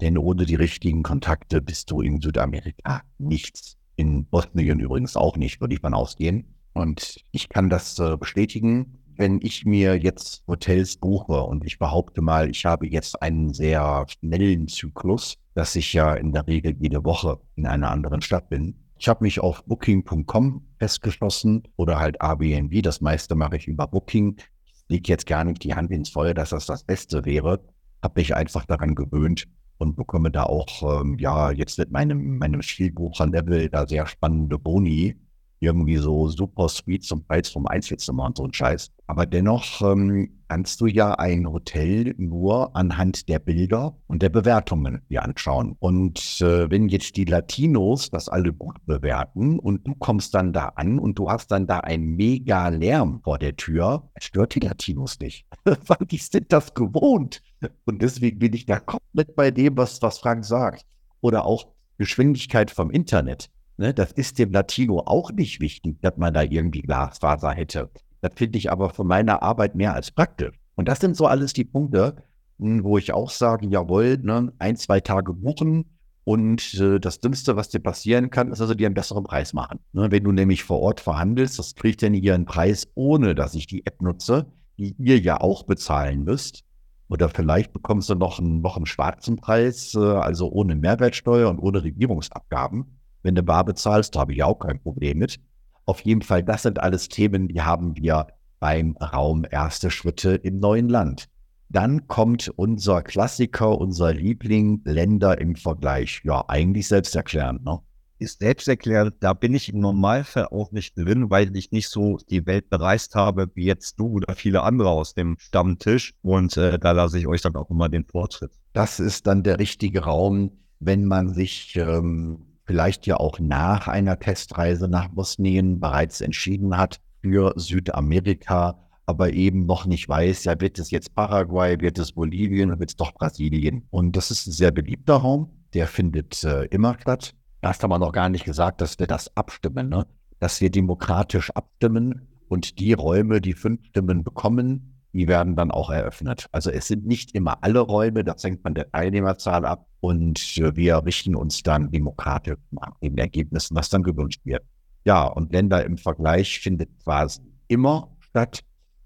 denn 0.00 0.18
ohne 0.18 0.46
die 0.46 0.54
richtigen 0.54 1.02
Kontakte 1.02 1.62
bist 1.62 1.90
du 1.90 2.00
in 2.00 2.20
Südamerika 2.20 3.02
nichts. 3.18 3.76
In 3.96 4.26
Bosnien 4.26 4.80
übrigens 4.80 5.16
auch 5.16 5.36
nicht, 5.36 5.60
würde 5.60 5.74
ich 5.74 5.82
mal 5.82 5.94
ausgehen. 5.94 6.54
Und 6.72 7.24
ich 7.30 7.48
kann 7.48 7.70
das 7.70 7.98
äh, 8.00 8.16
bestätigen, 8.16 8.98
wenn 9.16 9.40
ich 9.42 9.64
mir 9.64 9.96
jetzt 9.96 10.42
Hotels 10.48 10.96
buche 10.96 11.40
und 11.42 11.64
ich 11.64 11.78
behaupte 11.78 12.20
mal, 12.20 12.50
ich 12.50 12.64
habe 12.64 12.86
jetzt 12.86 13.22
einen 13.22 13.52
sehr 13.52 14.04
schnellen 14.08 14.66
Zyklus, 14.66 15.36
dass 15.54 15.76
ich 15.76 15.92
ja 15.92 16.14
in 16.14 16.32
der 16.32 16.46
Regel 16.46 16.76
jede 16.78 17.04
Woche 17.04 17.38
in 17.54 17.66
einer 17.66 17.90
anderen 17.90 18.22
Stadt 18.22 18.48
bin. 18.48 18.74
Ich 18.98 19.08
habe 19.08 19.24
mich 19.24 19.40
auf 19.40 19.64
Booking.com 19.64 20.66
festgeschlossen 20.78 21.62
oder 21.76 21.98
halt 21.98 22.16
Airbnb. 22.20 22.82
Das 22.82 23.00
meiste 23.00 23.34
mache 23.34 23.56
ich 23.56 23.68
über 23.68 23.86
Booking. 23.86 24.36
Ich 24.64 24.84
lege 24.88 25.12
jetzt 25.12 25.26
gar 25.26 25.44
nicht 25.44 25.62
die 25.62 25.74
Hand 25.74 25.90
ins 25.90 26.10
Feuer, 26.10 26.34
dass 26.34 26.50
das 26.50 26.66
das 26.66 26.84
Beste 26.84 27.24
wäre. 27.24 27.60
Habe 28.02 28.20
mich 28.20 28.34
einfach 28.34 28.64
daran 28.64 28.94
gewöhnt, 28.94 29.46
und 29.84 29.96
bekomme 29.96 30.30
da 30.30 30.44
auch, 30.44 31.00
ähm, 31.00 31.16
ja, 31.18 31.50
jetzt 31.52 31.78
mit 31.78 31.90
meinem, 31.90 32.38
meinem 32.38 32.62
Spielbucher-Level 32.62 33.68
da 33.68 33.86
sehr 33.86 34.06
spannende 34.06 34.58
Boni. 34.58 35.16
Irgendwie 35.60 35.96
so 35.96 36.28
super 36.28 36.68
sweet 36.68 37.04
zum 37.04 37.24
Preis 37.24 37.48
vom 37.48 37.66
Einzelzimmer 37.66 38.26
und 38.26 38.36
so 38.36 38.44
ein 38.44 38.52
Scheiß. 38.52 38.90
Aber 39.06 39.24
dennoch 39.24 39.80
ähm, 39.82 40.30
kannst 40.48 40.80
du 40.80 40.86
ja 40.86 41.14
ein 41.14 41.50
Hotel 41.50 42.14
nur 42.16 42.76
anhand 42.76 43.28
der 43.28 43.38
Bilder 43.38 43.96
und 44.06 44.22
der 44.22 44.28
Bewertungen 44.28 45.02
dir 45.08 45.22
anschauen. 45.22 45.76
Und 45.78 46.40
äh, 46.40 46.70
wenn 46.70 46.88
jetzt 46.88 47.16
die 47.16 47.24
Latinos 47.24 48.10
das 48.10 48.28
alle 48.28 48.52
gut 48.52 48.76
bewerten 48.86 49.58
und 49.58 49.86
du 49.86 49.94
kommst 49.94 50.34
dann 50.34 50.52
da 50.52 50.68
an 50.76 50.98
und 50.98 51.18
du 51.18 51.30
hast 51.30 51.50
dann 51.50 51.66
da 51.66 51.80
einen 51.80 52.16
mega 52.16 52.68
Lärm 52.68 53.20
vor 53.22 53.38
der 53.38 53.56
Tür, 53.56 54.10
stört 54.18 54.54
die 54.54 54.60
Latinos 54.60 55.18
nicht. 55.20 55.46
Weil 55.64 56.06
die 56.06 56.18
sind 56.18 56.52
das 56.52 56.74
gewohnt. 56.74 57.42
Und 57.84 58.02
deswegen 58.02 58.38
bin 58.38 58.52
ich 58.52 58.66
da 58.66 58.78
komplett 58.78 59.34
bei 59.36 59.50
dem, 59.50 59.76
was, 59.76 60.00
was 60.02 60.18
Frank 60.18 60.44
sagt. 60.44 60.84
Oder 61.20 61.44
auch 61.44 61.68
Geschwindigkeit 61.98 62.70
vom 62.70 62.90
Internet. 62.90 63.50
Ne, 63.76 63.92
das 63.92 64.12
ist 64.12 64.38
dem 64.38 64.52
Latino 64.52 65.00
auch 65.00 65.32
nicht 65.32 65.60
wichtig, 65.60 66.00
dass 66.00 66.16
man 66.16 66.32
da 66.32 66.42
irgendwie 66.42 66.82
Glasfaser 66.82 67.50
hätte. 67.50 67.90
Das 68.20 68.32
finde 68.36 68.58
ich 68.58 68.70
aber 68.70 68.90
von 68.90 69.06
meiner 69.06 69.42
Arbeit 69.42 69.74
mehr 69.74 69.94
als 69.94 70.10
praktisch. 70.12 70.56
Und 70.76 70.88
das 70.88 71.00
sind 71.00 71.16
so 71.16 71.26
alles 71.26 71.52
die 71.52 71.64
Punkte, 71.64 72.16
hm, 72.58 72.84
wo 72.84 72.98
ich 72.98 73.12
auch 73.12 73.30
sage, 73.30 73.66
jawohl, 73.66 74.18
ne, 74.18 74.52
ein, 74.58 74.76
zwei 74.76 75.00
Tage 75.00 75.34
buchen 75.34 75.86
und 76.24 76.74
äh, 76.74 77.00
das 77.00 77.20
Dümmste, 77.20 77.56
was 77.56 77.68
dir 77.68 77.80
passieren 77.80 78.30
kann, 78.30 78.50
ist, 78.50 78.60
dass 78.60 78.68
sie 78.68 78.76
dir 78.76 78.86
einen 78.86 78.94
besseren 78.94 79.24
Preis 79.24 79.52
machen. 79.52 79.80
Ne, 79.92 80.10
wenn 80.10 80.24
du 80.24 80.32
nämlich 80.32 80.64
vor 80.64 80.80
Ort 80.80 81.00
verhandelst, 81.00 81.58
das 81.58 81.74
kriegt 81.74 82.02
dann 82.02 82.14
hier 82.14 82.34
einen 82.34 82.46
Preis, 82.46 82.86
ohne 82.94 83.34
dass 83.34 83.54
ich 83.54 83.66
die 83.66 83.84
App 83.86 84.00
nutze, 84.00 84.46
die 84.78 84.94
ihr 84.98 85.18
ja 85.18 85.40
auch 85.40 85.64
bezahlen 85.64 86.24
müsst. 86.24 86.64
Oder 87.08 87.28
vielleicht 87.28 87.72
bekommst 87.72 88.08
du 88.08 88.14
noch 88.14 88.38
einen, 88.38 88.60
noch 88.60 88.76
einen 88.76 88.86
schwarzen 88.86 89.36
Preis, 89.36 89.94
äh, 89.94 89.98
also 89.98 90.50
ohne 90.50 90.74
Mehrwertsteuer 90.74 91.50
und 91.50 91.58
ohne 91.58 91.82
Regierungsabgaben. 91.82 92.98
Wenn 93.22 93.34
du 93.34 93.42
bar 93.42 93.64
bezahlst, 93.64 94.14
da 94.14 94.20
habe 94.20 94.32
ich 94.32 94.42
auch 94.42 94.58
kein 94.58 94.80
Problem 94.80 95.18
mit. 95.18 95.40
Auf 95.86 96.00
jeden 96.00 96.22
Fall, 96.22 96.42
das 96.42 96.62
sind 96.62 96.80
alles 96.80 97.08
Themen, 97.08 97.48
die 97.48 97.60
haben 97.60 97.96
wir 97.96 98.26
beim 98.58 98.96
Raum 98.96 99.44
erste 99.50 99.90
Schritte 99.90 100.34
im 100.36 100.58
neuen 100.58 100.88
Land. 100.88 101.28
Dann 101.68 102.06
kommt 102.06 102.52
unser 102.56 103.02
Klassiker, 103.02 103.78
unser 103.78 104.14
Liebling, 104.14 104.80
Länder 104.84 105.38
im 105.40 105.56
Vergleich. 105.56 106.22
Ja, 106.24 106.44
eigentlich 106.48 106.88
selbsterklärend, 106.88 107.64
ne? 107.64 107.80
Ist 108.24 108.40
selbsterklärend, 108.40 109.16
da 109.20 109.34
bin 109.34 109.52
ich 109.52 109.68
im 109.68 109.80
Normalfall 109.80 110.46
auch 110.46 110.72
nicht 110.72 110.96
drin, 110.96 111.28
weil 111.28 111.54
ich 111.54 111.72
nicht 111.72 111.90
so 111.90 112.16
die 112.30 112.46
Welt 112.46 112.70
bereist 112.70 113.14
habe, 113.14 113.50
wie 113.54 113.66
jetzt 113.66 114.00
du 114.00 114.06
oder 114.06 114.34
viele 114.34 114.62
andere 114.62 114.88
aus 114.88 115.12
dem 115.12 115.36
Stammtisch. 115.38 116.14
Und 116.22 116.56
äh, 116.56 116.78
da 116.78 116.92
lasse 116.92 117.18
ich 117.18 117.26
euch 117.26 117.42
dann 117.42 117.54
auch 117.54 117.68
immer 117.68 117.90
den 117.90 118.06
Vortritt. 118.06 118.52
Das 118.72 118.98
ist 118.98 119.26
dann 119.26 119.42
der 119.42 119.58
richtige 119.58 120.04
Raum, 120.04 120.52
wenn 120.80 121.04
man 121.04 121.34
sich 121.34 121.76
ähm, 121.76 122.46
vielleicht 122.64 123.06
ja 123.06 123.18
auch 123.18 123.38
nach 123.40 123.88
einer 123.88 124.18
Testreise 124.18 124.88
nach 124.88 125.08
Bosnien 125.08 125.80
bereits 125.80 126.22
entschieden 126.22 126.78
hat, 126.78 127.00
für 127.20 127.52
Südamerika 127.56 128.78
aber 129.06 129.32
eben 129.32 129.66
noch 129.66 129.84
nicht 129.84 130.08
weiß, 130.08 130.44
ja, 130.44 130.58
wird 130.60 130.78
es 130.78 130.90
jetzt 130.90 131.14
Paraguay, 131.14 131.78
wird 131.78 131.98
es 131.98 132.12
Bolivien 132.12 132.70
oder 132.70 132.80
wird 132.80 132.90
es 132.90 132.96
doch 132.96 133.12
Brasilien? 133.12 133.86
Und 133.90 134.16
das 134.16 134.30
ist 134.30 134.46
ein 134.46 134.52
sehr 134.52 134.70
beliebter 134.70 135.16
Raum, 135.16 135.50
der 135.74 135.86
findet 135.88 136.42
äh, 136.44 136.64
immer 136.66 136.96
statt. 136.98 137.34
Da 137.64 137.70
hast 137.70 137.82
aber 137.82 137.98
noch 137.98 138.12
gar 138.12 138.28
nicht 138.28 138.44
gesagt, 138.44 138.82
dass 138.82 138.98
wir 138.98 139.06
das 139.06 139.34
abstimmen, 139.38 139.88
ne? 139.88 140.06
dass 140.38 140.60
wir 140.60 140.70
demokratisch 140.70 141.50
abstimmen 141.52 142.28
und 142.46 142.78
die 142.78 142.92
Räume, 142.92 143.40
die 143.40 143.54
fünf 143.54 143.86
Stimmen 143.86 144.22
bekommen, 144.22 145.00
die 145.14 145.28
werden 145.28 145.56
dann 145.56 145.70
auch 145.70 145.88
eröffnet. 145.88 146.46
Also 146.52 146.68
es 146.68 146.88
sind 146.88 147.06
nicht 147.06 147.34
immer 147.34 147.64
alle 147.64 147.80
Räume, 147.80 148.22
das 148.22 148.44
hängt 148.44 148.60
von 148.60 148.74
der 148.74 148.92
Teilnehmerzahl 148.92 149.64
ab 149.64 149.86
und 150.00 150.58
äh, 150.58 150.76
wir 150.76 151.06
richten 151.06 151.34
uns 151.34 151.62
dann 151.62 151.90
demokratisch 151.90 152.58
nach 152.70 152.98
den 153.00 153.16
Ergebnissen, 153.16 153.74
was 153.74 153.88
dann 153.88 154.02
gewünscht 154.02 154.42
wird. 154.44 154.62
Ja, 155.06 155.24
und 155.24 155.50
Länder 155.50 155.86
im 155.86 155.96
Vergleich 155.96 156.60
findet 156.60 156.90
quasi 157.02 157.40
immer 157.68 158.14
statt, 158.20 158.60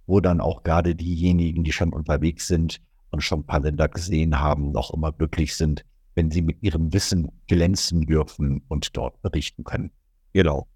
wo 0.09 0.19
dann 0.19 0.41
auch 0.41 0.65
gerade 0.65 0.97
diejenigen, 0.97 1.63
die 1.63 1.71
schon 1.71 1.93
unterwegs 1.93 2.49
sind 2.49 2.81
und 3.13 3.23
schon 3.23 3.43
ein 3.43 3.47
paar 3.47 3.61
Länder 3.61 3.87
gesehen 3.87 4.41
haben, 4.41 4.73
noch 4.73 4.93
immer 4.93 5.13
glücklich 5.13 5.55
sind, 5.55 5.85
wenn 6.19 6.33
sie 6.33 6.43
mit 6.43 6.65
ihrem 6.65 6.93
Wissen 6.93 7.31
glänzen 7.47 8.05
dürfen 8.05 8.63
und 8.67 8.97
dort 8.97 9.23
berichten 9.23 9.63
können. 9.63 9.93
Genau. 10.33 10.67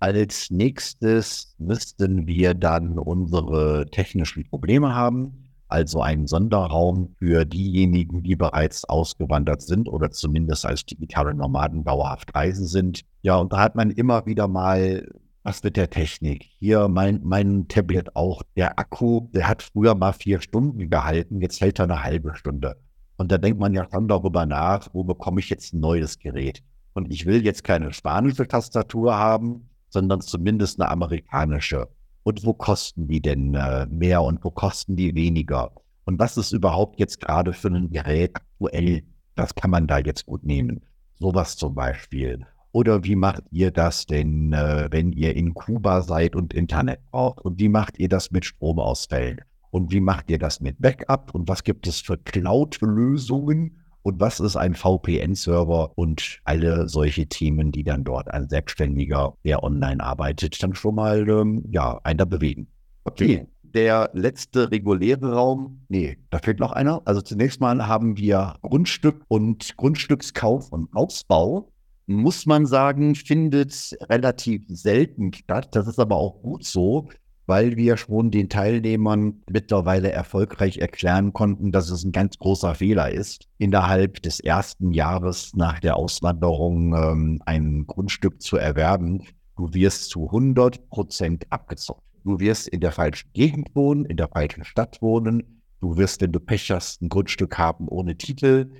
Als 0.00 0.50
nächstes 0.50 1.54
müssten 1.58 2.26
wir 2.26 2.54
dann 2.54 2.98
unsere 2.98 3.86
technischen 3.92 4.48
Probleme 4.50 4.96
haben, 4.96 5.50
also 5.68 6.02
einen 6.02 6.26
Sonderraum 6.26 7.14
für 7.16 7.44
diejenigen, 7.44 8.24
die 8.24 8.34
bereits 8.34 8.86
ausgewandert 8.86 9.62
sind 9.62 9.88
oder 9.88 10.10
zumindest 10.10 10.66
als 10.66 10.84
digitale 10.84 11.32
Nomaden 11.32 11.84
dauerhaft 11.84 12.34
reisen 12.34 12.66
sind. 12.66 13.02
Ja, 13.22 13.36
und 13.36 13.52
da 13.52 13.60
hat 13.60 13.76
man 13.76 13.92
immer 13.92 14.26
wieder 14.26 14.48
mal 14.48 15.06
was 15.44 15.62
mit 15.62 15.76
der 15.76 15.90
Technik? 15.90 16.42
Hier 16.58 16.88
mein, 16.88 17.20
mein 17.22 17.68
Tablet 17.68 18.16
auch. 18.16 18.42
Der 18.56 18.80
Akku, 18.80 19.28
der 19.32 19.46
hat 19.46 19.62
früher 19.62 19.94
mal 19.94 20.12
vier 20.12 20.40
Stunden 20.40 20.90
gehalten, 20.90 21.40
jetzt 21.40 21.60
hält 21.60 21.78
er 21.78 21.84
eine 21.84 22.02
halbe 22.02 22.34
Stunde. 22.34 22.76
Und 23.18 23.32
da 23.32 23.36
denkt 23.36 23.58
man 23.58 23.74
ja 23.74 23.86
schon 23.92 24.06
darüber 24.06 24.46
nach, 24.46 24.88
wo 24.92 25.02
bekomme 25.02 25.40
ich 25.40 25.50
jetzt 25.50 25.74
ein 25.74 25.80
neues 25.80 26.18
Gerät? 26.20 26.62
Und 26.94 27.12
ich 27.12 27.26
will 27.26 27.44
jetzt 27.44 27.64
keine 27.64 27.92
spanische 27.92 28.46
Tastatur 28.46 29.18
haben, 29.18 29.68
sondern 29.88 30.20
zumindest 30.20 30.80
eine 30.80 30.88
amerikanische. 30.88 31.88
Und 32.22 32.46
wo 32.46 32.54
kosten 32.54 33.08
die 33.08 33.20
denn 33.20 33.54
äh, 33.54 33.86
mehr 33.86 34.22
und 34.22 34.44
wo 34.44 34.50
kosten 34.50 34.94
die 34.94 35.14
weniger? 35.16 35.72
Und 36.04 36.20
was 36.20 36.36
ist 36.36 36.52
überhaupt 36.52 37.00
jetzt 37.00 37.20
gerade 37.20 37.52
für 37.52 37.68
ein 37.68 37.90
Gerät 37.90 38.36
aktuell? 38.36 39.02
Das 39.34 39.54
kann 39.54 39.72
man 39.72 39.88
da 39.88 39.98
jetzt 39.98 40.26
gut 40.26 40.44
nehmen. 40.44 40.80
Sowas 41.18 41.56
zum 41.56 41.74
Beispiel. 41.74 42.46
Oder 42.70 43.02
wie 43.02 43.16
macht 43.16 43.42
ihr 43.50 43.72
das 43.72 44.06
denn, 44.06 44.52
äh, 44.52 44.86
wenn 44.92 45.10
ihr 45.12 45.34
in 45.34 45.54
Kuba 45.54 46.02
seid 46.02 46.36
und 46.36 46.54
Internet 46.54 47.00
braucht? 47.10 47.40
Und 47.40 47.58
wie 47.58 47.68
macht 47.68 47.98
ihr 47.98 48.08
das 48.08 48.30
mit 48.30 48.44
Stromausfällen? 48.44 49.40
Und 49.70 49.92
wie 49.92 50.00
macht 50.00 50.30
ihr 50.30 50.38
das 50.38 50.60
mit 50.60 50.80
Backup? 50.80 51.34
Und 51.34 51.48
was 51.48 51.62
gibt 51.62 51.86
es 51.86 52.00
für 52.00 52.16
Cloud-Lösungen? 52.18 53.78
Und 54.02 54.20
was 54.20 54.40
ist 54.40 54.56
ein 54.56 54.74
VPN-Server? 54.74 55.92
Und 55.96 56.40
alle 56.44 56.88
solche 56.88 57.26
Themen, 57.26 57.72
die 57.72 57.84
dann 57.84 58.04
dort 58.04 58.30
ein 58.30 58.48
Selbstständiger, 58.48 59.34
der 59.44 59.62
online 59.62 60.02
arbeitet, 60.02 60.62
dann 60.62 60.74
schon 60.74 60.94
mal 60.94 61.28
ähm, 61.28 61.64
ja, 61.70 62.00
einer 62.04 62.26
bewegen. 62.26 62.68
Okay. 63.04 63.46
Der 63.62 64.10
letzte 64.14 64.70
reguläre 64.70 65.34
Raum, 65.34 65.82
nee, 65.88 66.16
da 66.30 66.38
fehlt 66.38 66.58
noch 66.58 66.72
einer. 66.72 67.02
Also 67.04 67.20
zunächst 67.20 67.60
mal 67.60 67.86
haben 67.86 68.16
wir 68.16 68.56
Grundstück 68.62 69.22
und 69.28 69.76
Grundstückskauf 69.76 70.72
und 70.72 70.88
Ausbau 70.94 71.70
muss 72.08 72.46
man 72.46 72.64
sagen, 72.64 73.14
findet 73.14 73.94
relativ 74.08 74.62
selten 74.68 75.32
statt. 75.34 75.68
Das 75.72 75.86
ist 75.86 75.98
aber 75.98 76.16
auch 76.16 76.40
gut 76.40 76.64
so, 76.64 77.08
weil 77.48 77.76
wir 77.76 77.96
schon 77.96 78.30
den 78.30 78.50
Teilnehmern 78.50 79.42
mittlerweile 79.50 80.12
erfolgreich 80.12 80.76
erklären 80.76 81.32
konnten, 81.32 81.72
dass 81.72 81.88
es 81.88 82.04
ein 82.04 82.12
ganz 82.12 82.38
großer 82.38 82.74
Fehler 82.74 83.10
ist, 83.10 83.48
innerhalb 83.56 84.22
des 84.22 84.38
ersten 84.38 84.92
Jahres 84.92 85.52
nach 85.56 85.80
der 85.80 85.96
Auswanderung 85.96 86.94
ähm, 86.94 87.42
ein 87.46 87.86
Grundstück 87.86 88.42
zu 88.42 88.58
erwerben. 88.58 89.24
Du 89.56 89.72
wirst 89.72 90.10
zu 90.10 90.26
100 90.26 90.90
Prozent 90.90 91.46
abgezockt. 91.48 92.02
Du 92.22 92.38
wirst 92.38 92.68
in 92.68 92.80
der 92.80 92.92
falschen 92.92 93.30
Gegend 93.32 93.74
wohnen, 93.74 94.04
in 94.04 94.18
der 94.18 94.28
falschen 94.28 94.64
Stadt 94.64 95.00
wohnen. 95.00 95.62
Du 95.80 95.96
wirst, 95.96 96.20
wenn 96.20 96.32
du 96.32 96.40
Pech 96.40 96.70
hast, 96.70 97.00
ein 97.00 97.08
Grundstück 97.08 97.56
haben 97.56 97.88
ohne 97.88 98.18
Titel. 98.18 98.70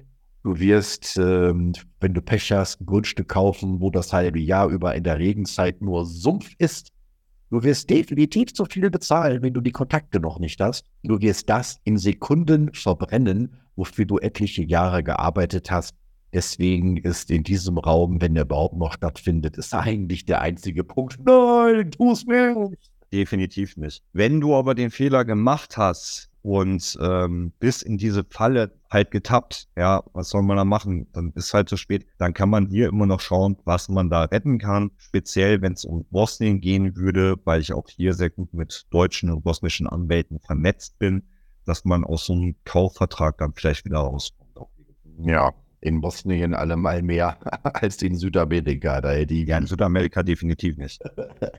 Du 0.42 0.58
wirst, 0.58 1.16
ähm, 1.16 1.72
wenn 2.00 2.12
du 2.12 2.20
Pech 2.20 2.52
hast, 2.52 2.82
ein 2.82 2.86
Grundstück 2.86 3.28
kaufen, 3.28 3.80
wo 3.80 3.88
das 3.90 4.12
halbe 4.12 4.40
Jahr 4.40 4.68
über 4.68 4.94
in 4.94 5.04
der 5.04 5.18
Regenzeit 5.18 5.80
nur 5.80 6.04
Sumpf 6.04 6.50
ist. 6.58 6.92
Du 7.50 7.62
wirst 7.62 7.88
definitiv 7.88 8.52
zu 8.52 8.66
viel 8.66 8.90
bezahlen, 8.90 9.42
wenn 9.42 9.54
du 9.54 9.62
die 9.62 9.72
Kontakte 9.72 10.20
noch 10.20 10.38
nicht 10.38 10.60
hast. 10.60 10.84
Du 11.02 11.20
wirst 11.20 11.48
das 11.48 11.80
in 11.84 11.96
Sekunden 11.96 12.74
verbrennen, 12.74 13.54
wofür 13.74 14.04
du 14.04 14.18
etliche 14.18 14.62
Jahre 14.62 15.02
gearbeitet 15.02 15.70
hast. 15.70 15.94
Deswegen 16.32 16.98
ist 16.98 17.30
in 17.30 17.42
diesem 17.42 17.78
Raum, 17.78 18.20
wenn 18.20 18.36
er 18.36 18.42
überhaupt 18.42 18.76
noch 18.76 18.92
stattfindet, 18.92 19.56
ist 19.56 19.72
eigentlich 19.72 20.26
der 20.26 20.42
einzige 20.42 20.84
Punkt. 20.84 21.18
Nein, 21.24 21.90
tu 21.90 22.12
es 22.12 22.26
nicht. 22.26 22.90
Definitiv 23.10 23.78
nicht. 23.78 24.02
Wenn 24.12 24.40
du 24.40 24.54
aber 24.54 24.74
den 24.74 24.90
Fehler 24.90 25.24
gemacht 25.24 25.78
hast, 25.78 26.28
und 26.48 26.96
ähm, 27.02 27.52
bis 27.60 27.82
in 27.82 27.98
diese 27.98 28.24
Falle 28.24 28.72
halt 28.90 29.10
getappt. 29.10 29.68
Ja, 29.76 30.02
was 30.14 30.30
soll 30.30 30.42
man 30.42 30.56
da 30.56 30.64
machen? 30.64 31.06
Dann 31.12 31.30
ist 31.34 31.52
halt 31.52 31.68
zu 31.68 31.76
spät. 31.76 32.06
Dann 32.16 32.32
kann 32.32 32.48
man 32.48 32.68
hier 32.68 32.88
immer 32.88 33.04
noch 33.04 33.20
schauen, 33.20 33.58
was 33.66 33.90
man 33.90 34.08
da 34.08 34.22
retten 34.22 34.58
kann. 34.58 34.90
Speziell, 34.96 35.60
wenn 35.60 35.74
es 35.74 35.84
um 35.84 36.06
Bosnien 36.10 36.62
gehen 36.62 36.96
würde, 36.96 37.36
weil 37.44 37.60
ich 37.60 37.74
auch 37.74 37.86
hier 37.86 38.14
sehr 38.14 38.30
gut 38.30 38.54
mit 38.54 38.86
deutschen 38.90 39.30
und 39.30 39.44
bosnischen 39.44 39.86
Anwälten 39.86 40.40
vernetzt 40.40 40.98
bin, 40.98 41.22
dass 41.66 41.84
man 41.84 42.02
aus 42.02 42.24
so 42.24 42.32
einem 42.32 42.56
Kaufvertrag 42.64 43.36
dann 43.36 43.52
vielleicht 43.52 43.84
wieder 43.84 43.98
rauskommt. 43.98 44.48
Ja, 45.18 45.52
in 45.82 46.00
Bosnien 46.00 46.54
allemal 46.54 47.02
mehr 47.02 47.36
als 47.74 48.00
in 48.00 48.14
Südamerika. 48.14 49.02
Da 49.02 49.10
hätte 49.10 49.34
ja, 49.34 49.58
in 49.58 49.66
Südamerika 49.66 50.22
definitiv 50.22 50.78
nicht. 50.78 51.02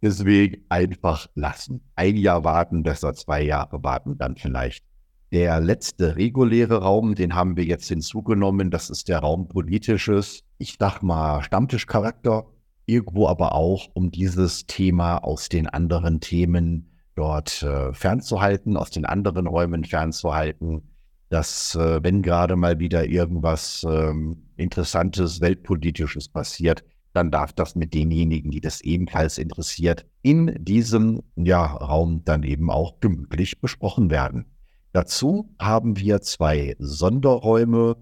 Deswegen 0.00 0.64
einfach 0.68 1.28
lassen. 1.34 1.80
Ein 1.96 2.16
Jahr 2.16 2.44
warten, 2.44 2.82
besser 2.82 3.14
zwei 3.14 3.42
Jahre 3.42 3.82
warten, 3.82 4.16
dann 4.16 4.36
vielleicht. 4.36 4.84
Der 5.32 5.60
letzte 5.60 6.16
reguläre 6.16 6.82
Raum, 6.82 7.14
den 7.14 7.34
haben 7.34 7.56
wir 7.56 7.64
jetzt 7.64 7.88
hinzugenommen, 7.88 8.70
das 8.70 8.88
ist 8.88 9.08
der 9.08 9.18
Raum 9.18 9.48
politisches, 9.48 10.42
ich 10.56 10.76
sag 10.78 11.02
mal 11.02 11.42
Stammtischcharakter, 11.42 12.46
irgendwo 12.86 13.28
aber 13.28 13.54
auch, 13.54 13.88
um 13.92 14.10
dieses 14.10 14.66
Thema 14.66 15.18
aus 15.18 15.50
den 15.50 15.66
anderen 15.66 16.20
Themen 16.20 16.90
dort 17.14 17.62
äh, 17.62 17.92
fernzuhalten, 17.92 18.76
aus 18.76 18.90
den 18.90 19.04
anderen 19.04 19.46
Räumen 19.46 19.84
fernzuhalten, 19.84 20.82
dass 21.28 21.74
äh, 21.74 22.02
wenn 22.02 22.22
gerade 22.22 22.56
mal 22.56 22.78
wieder 22.78 23.06
irgendwas 23.06 23.84
ähm, 23.86 24.44
Interessantes, 24.56 25.40
Weltpolitisches 25.40 26.28
passiert, 26.28 26.84
dann 27.12 27.30
darf 27.30 27.52
das 27.52 27.74
mit 27.74 27.94
denjenigen, 27.94 28.50
die 28.50 28.60
das 28.60 28.80
ebenfalls 28.80 29.38
interessiert, 29.38 30.06
in 30.22 30.54
diesem 30.64 31.22
ja, 31.36 31.64
Raum 31.64 32.22
dann 32.24 32.42
eben 32.42 32.70
auch 32.70 33.00
gemütlich 33.00 33.60
besprochen 33.60 34.10
werden. 34.10 34.46
Dazu 34.92 35.54
haben 35.58 35.98
wir 35.98 36.20
zwei 36.22 36.76
Sonderräume. 36.78 37.96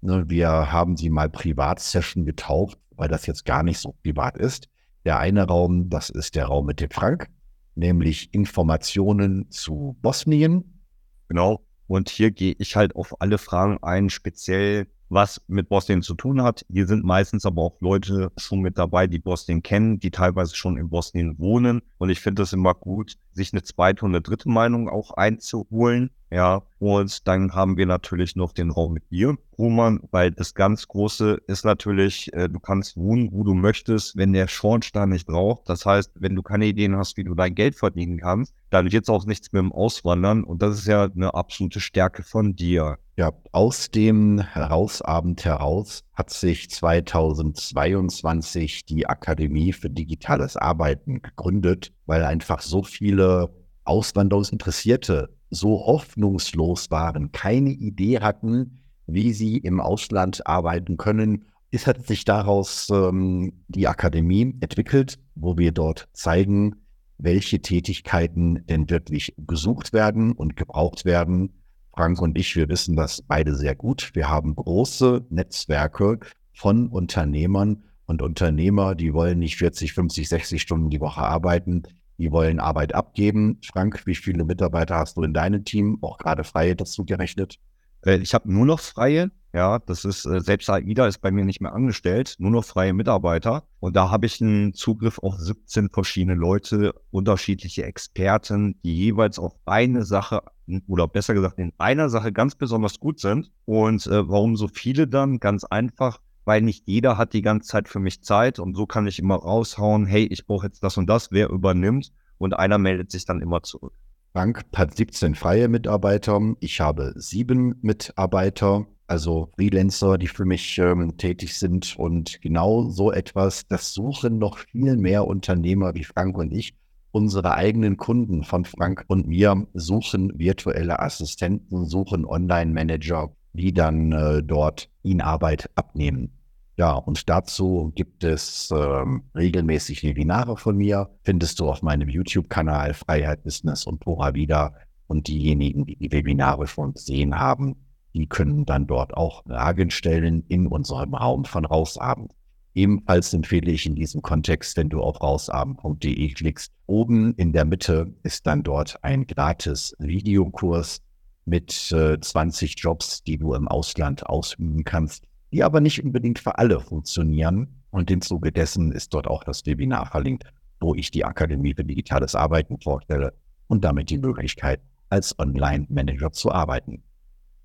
Ne, 0.00 0.24
wir 0.28 0.72
haben 0.72 0.96
sie 0.96 1.10
mal 1.10 1.30
Privatsession 1.30 2.24
getauft, 2.24 2.78
weil 2.90 3.08
das 3.08 3.26
jetzt 3.26 3.44
gar 3.44 3.62
nicht 3.62 3.78
so 3.78 3.94
privat 4.02 4.36
ist. 4.36 4.68
Der 5.04 5.18
eine 5.18 5.44
Raum, 5.44 5.88
das 5.88 6.10
ist 6.10 6.34
der 6.34 6.46
Raum 6.46 6.66
mit 6.66 6.80
dem 6.80 6.90
Frank, 6.90 7.28
nämlich 7.74 8.34
Informationen 8.34 9.50
zu 9.50 9.96
Bosnien. 10.02 10.82
Genau. 11.28 11.64
Und 11.86 12.08
hier 12.08 12.32
gehe 12.32 12.54
ich 12.58 12.74
halt 12.74 12.96
auf 12.96 13.20
alle 13.20 13.38
Fragen 13.38 13.78
ein, 13.82 14.10
speziell 14.10 14.88
was 15.08 15.40
mit 15.46 15.68
Bosnien 15.68 16.02
zu 16.02 16.14
tun 16.14 16.42
hat. 16.42 16.64
Hier 16.68 16.86
sind 16.86 17.04
meistens 17.04 17.46
aber 17.46 17.62
auch 17.62 17.80
Leute 17.80 18.32
schon 18.36 18.60
mit 18.60 18.78
dabei, 18.78 19.06
die 19.06 19.18
Bosnien 19.18 19.62
kennen, 19.62 20.00
die 20.00 20.10
teilweise 20.10 20.54
schon 20.56 20.76
in 20.76 20.88
Bosnien 20.88 21.38
wohnen. 21.38 21.82
Und 21.98 22.10
ich 22.10 22.20
finde 22.20 22.42
es 22.42 22.52
immer 22.52 22.74
gut, 22.74 23.16
sich 23.32 23.52
eine 23.52 23.62
zweite 23.62 24.04
und 24.04 24.12
eine 24.12 24.22
dritte 24.22 24.48
Meinung 24.48 24.88
auch 24.88 25.12
einzuholen. 25.12 26.10
Ja, 26.30 26.62
und 26.80 27.28
dann 27.28 27.54
haben 27.54 27.76
wir 27.76 27.86
natürlich 27.86 28.34
noch 28.34 28.52
den 28.52 28.70
Raum 28.70 28.94
mit 28.94 29.08
dir, 29.12 29.38
Roman, 29.56 30.00
weil 30.10 30.32
das 30.32 30.54
ganz 30.54 30.88
Große 30.88 31.40
ist 31.46 31.64
natürlich, 31.64 32.32
äh, 32.34 32.48
du 32.48 32.58
kannst 32.58 32.96
wohnen, 32.96 33.30
wo 33.30 33.44
du 33.44 33.54
möchtest, 33.54 34.16
wenn 34.16 34.32
der 34.32 34.48
Schornstein 34.48 35.10
nicht 35.10 35.28
raucht. 35.28 35.68
Das 35.68 35.86
heißt, 35.86 36.10
wenn 36.16 36.34
du 36.34 36.42
keine 36.42 36.66
Ideen 36.66 36.96
hast, 36.96 37.16
wie 37.16 37.22
du 37.22 37.36
dein 37.36 37.54
Geld 37.54 37.76
verdienen 37.76 38.18
kannst, 38.18 38.52
dann 38.70 38.90
wird 38.90 39.04
es 39.04 39.08
auch 39.08 39.24
nichts 39.24 39.52
mit 39.52 39.60
dem 39.60 39.72
Auswandern. 39.72 40.42
Und 40.42 40.62
das 40.62 40.78
ist 40.78 40.88
ja 40.88 41.04
eine 41.04 41.32
absolute 41.32 41.78
Stärke 41.78 42.24
von 42.24 42.56
dir. 42.56 42.98
Ja, 43.18 43.32
aus 43.52 43.90
dem 43.90 44.40
Herausabend 44.40 45.42
heraus 45.42 46.04
hat 46.12 46.28
sich 46.28 46.68
2022 46.68 48.84
die 48.84 49.06
Akademie 49.06 49.72
für 49.72 49.88
digitales 49.88 50.58
Arbeiten 50.58 51.22
gegründet, 51.22 51.94
weil 52.04 52.24
einfach 52.24 52.60
so 52.60 52.82
viele 52.82 53.48
Auswanderungsinteressierte 53.84 55.34
so 55.48 55.86
hoffnungslos 55.86 56.90
waren, 56.90 57.32
keine 57.32 57.70
Idee 57.70 58.20
hatten, 58.20 58.82
wie 59.06 59.32
sie 59.32 59.56
im 59.56 59.80
Ausland 59.80 60.46
arbeiten 60.46 60.98
können. 60.98 61.46
Es 61.70 61.86
hat 61.86 62.06
sich 62.06 62.26
daraus 62.26 62.90
ähm, 62.90 63.64
die 63.68 63.88
Akademie 63.88 64.54
entwickelt, 64.60 65.18
wo 65.34 65.56
wir 65.56 65.72
dort 65.72 66.06
zeigen, 66.12 66.82
welche 67.16 67.62
Tätigkeiten 67.62 68.66
denn 68.66 68.90
wirklich 68.90 69.34
gesucht 69.38 69.94
werden 69.94 70.32
und 70.32 70.54
gebraucht 70.54 71.06
werden. 71.06 71.62
Frank 71.96 72.20
und 72.20 72.36
ich, 72.36 72.54
wir 72.56 72.68
wissen 72.68 72.94
das 72.94 73.22
beide 73.22 73.54
sehr 73.54 73.74
gut. 73.74 74.10
Wir 74.12 74.28
haben 74.28 74.54
große 74.54 75.24
Netzwerke 75.30 76.18
von 76.52 76.88
Unternehmern 76.88 77.84
und 78.04 78.20
Unternehmer, 78.20 78.94
die 78.94 79.14
wollen 79.14 79.38
nicht 79.38 79.56
40, 79.56 79.94
50, 79.94 80.28
60 80.28 80.62
Stunden 80.62 80.90
die 80.90 81.00
Woche 81.00 81.22
arbeiten. 81.22 81.84
Die 82.18 82.30
wollen 82.30 82.60
Arbeit 82.60 82.94
abgeben. 82.94 83.58
Frank, 83.64 84.06
wie 84.06 84.14
viele 84.14 84.44
Mitarbeiter 84.44 84.96
hast 84.96 85.16
du 85.16 85.22
in 85.22 85.34
deinem 85.34 85.64
Team, 85.64 85.98
auch 86.02 86.18
gerade 86.18 86.44
freie 86.44 86.76
dazu 86.76 87.04
gerechnet? 87.04 87.58
Äh, 88.04 88.18
ich 88.18 88.34
habe 88.34 88.52
nur 88.52 88.66
noch 88.66 88.80
freie. 88.80 89.30
Ja, 89.54 89.78
das 89.78 90.04
ist, 90.04 90.26
äh, 90.26 90.40
selbst 90.40 90.68
AIDA 90.68 91.06
ist 91.06 91.22
bei 91.22 91.30
mir 91.30 91.44
nicht 91.44 91.62
mehr 91.62 91.72
angestellt, 91.72 92.36
nur 92.38 92.50
noch 92.50 92.64
freie 92.64 92.92
Mitarbeiter. 92.92 93.64
Und 93.80 93.96
da 93.96 94.10
habe 94.10 94.26
ich 94.26 94.40
einen 94.42 94.74
Zugriff 94.74 95.18
auf 95.18 95.36
17 95.38 95.88
verschiedene 95.90 96.34
Leute, 96.34 96.94
unterschiedliche 97.10 97.84
Experten, 97.84 98.78
die 98.82 98.94
jeweils 98.94 99.38
auf 99.38 99.54
eine 99.64 100.04
Sache 100.04 100.42
oder 100.88 101.08
besser 101.08 101.34
gesagt 101.34 101.58
in 101.58 101.72
einer 101.78 102.08
Sache 102.08 102.32
ganz 102.32 102.54
besonders 102.54 102.98
gut 103.00 103.20
sind. 103.20 103.50
Und 103.64 104.06
äh, 104.06 104.28
warum 104.28 104.56
so 104.56 104.68
viele 104.68 105.06
dann? 105.06 105.38
Ganz 105.38 105.64
einfach, 105.64 106.20
weil 106.44 106.62
nicht 106.62 106.84
jeder 106.86 107.18
hat 107.18 107.32
die 107.32 107.42
ganze 107.42 107.68
Zeit 107.68 107.88
für 107.88 108.00
mich 108.00 108.22
Zeit 108.22 108.58
und 108.58 108.76
so 108.76 108.86
kann 108.86 109.06
ich 109.06 109.18
immer 109.18 109.36
raushauen, 109.36 110.06
hey, 110.06 110.26
ich 110.26 110.46
brauche 110.46 110.66
jetzt 110.66 110.82
das 110.82 110.96
und 110.96 111.06
das, 111.08 111.32
wer 111.32 111.50
übernimmt? 111.50 112.12
Und 112.38 112.58
einer 112.58 112.78
meldet 112.78 113.10
sich 113.10 113.24
dann 113.24 113.40
immer 113.40 113.62
zurück. 113.62 113.92
Frank 114.32 114.64
hat 114.74 114.94
17 114.94 115.34
freie 115.34 115.68
Mitarbeiter, 115.68 116.38
ich 116.60 116.80
habe 116.80 117.14
sieben 117.16 117.76
Mitarbeiter, 117.80 118.86
also 119.06 119.50
Freelancer, 119.54 120.18
die 120.18 120.28
für 120.28 120.44
mich 120.44 120.76
ähm, 120.78 121.16
tätig 121.16 121.58
sind 121.58 121.96
und 121.98 122.40
genau 122.42 122.90
so 122.90 123.12
etwas, 123.12 123.66
das 123.66 123.94
suchen 123.94 124.38
noch 124.38 124.58
viel 124.58 124.96
mehr 124.96 125.26
Unternehmer 125.26 125.94
wie 125.94 126.04
Frank 126.04 126.36
und 126.36 126.52
ich. 126.52 126.74
Unsere 127.16 127.54
eigenen 127.54 127.96
Kunden 127.96 128.44
von 128.44 128.66
Frank 128.66 129.06
und 129.08 129.26
mir 129.26 129.66
suchen 129.72 130.38
virtuelle 130.38 131.00
Assistenten, 131.00 131.86
suchen 131.86 132.26
Online-Manager, 132.26 133.34
die 133.54 133.72
dann 133.72 134.12
äh, 134.12 134.42
dort 134.42 134.90
ihnen 135.02 135.22
Arbeit 135.22 135.70
abnehmen. 135.76 136.34
Ja, 136.76 136.92
und 136.92 137.30
dazu 137.30 137.90
gibt 137.94 138.22
es 138.22 138.70
ähm, 138.70 139.22
regelmäßig 139.34 140.04
Webinare 140.04 140.58
von 140.58 140.76
mir. 140.76 141.08
Findest 141.22 141.58
du 141.58 141.70
auf 141.70 141.80
meinem 141.80 142.10
YouTube-Kanal 142.10 142.92
Freiheit 142.92 143.44
Business 143.44 143.86
und 143.86 144.00
Pora 144.00 144.34
wieder. 144.34 144.74
Und 145.06 145.28
diejenigen, 145.28 145.86
die 145.86 145.96
die 145.96 146.12
Webinare 146.12 146.66
schon 146.66 146.92
gesehen 146.92 147.38
haben, 147.38 147.76
die 148.12 148.26
können 148.26 148.66
dann 148.66 148.86
dort 148.86 149.16
auch 149.16 149.42
Fragen 149.44 149.90
stellen 149.90 150.44
in 150.48 150.66
unserem 150.66 151.14
Raum 151.14 151.46
von 151.46 151.64
Rausabend. 151.64 152.35
Ebenfalls 152.76 153.34
empfehle 153.34 153.72
ich 153.72 153.86
in 153.86 153.96
diesem 153.96 154.22
Kontext, 154.22 154.76
wenn 154.76 154.88
du 154.88 155.00
auf 155.00 155.20
rausabend.de 155.20 156.28
klickst, 156.28 156.72
oben 156.86 157.34
in 157.34 157.52
der 157.52 157.64
Mitte 157.64 158.14
ist 158.22 158.46
dann 158.46 158.62
dort 158.62 159.02
ein 159.02 159.26
gratis 159.26 159.96
Videokurs 159.98 161.02
mit 161.44 161.90
äh, 161.90 162.20
20 162.20 162.78
Jobs, 162.78 163.24
die 163.24 163.38
du 163.38 163.54
im 163.54 163.66
Ausland 163.66 164.24
ausüben 164.26 164.84
kannst 164.84 165.24
die 165.52 165.62
aber 165.64 165.80
nicht 165.80 166.04
unbedingt 166.04 166.38
für 166.38 166.58
alle 166.58 166.80
funktionieren. 166.80 167.82
Und 167.90 168.10
im 168.10 168.20
Zuge 168.20 168.52
dessen 168.52 168.92
ist 168.92 169.14
dort 169.14 169.26
auch 169.26 169.44
das 169.44 169.64
Webinar 169.64 170.06
verlinkt, 170.06 170.44
wo 170.80 170.94
ich 170.94 171.10
die 171.10 171.24
Akademie 171.24 171.74
für 171.74 171.84
digitales 171.84 172.34
Arbeiten 172.34 172.78
vorstelle 172.78 173.32
und 173.66 173.84
damit 173.84 174.10
die 174.10 174.18
Möglichkeit, 174.18 174.80
als 175.08 175.38
Online-Manager 175.38 176.32
zu 176.32 176.52
arbeiten. 176.52 177.02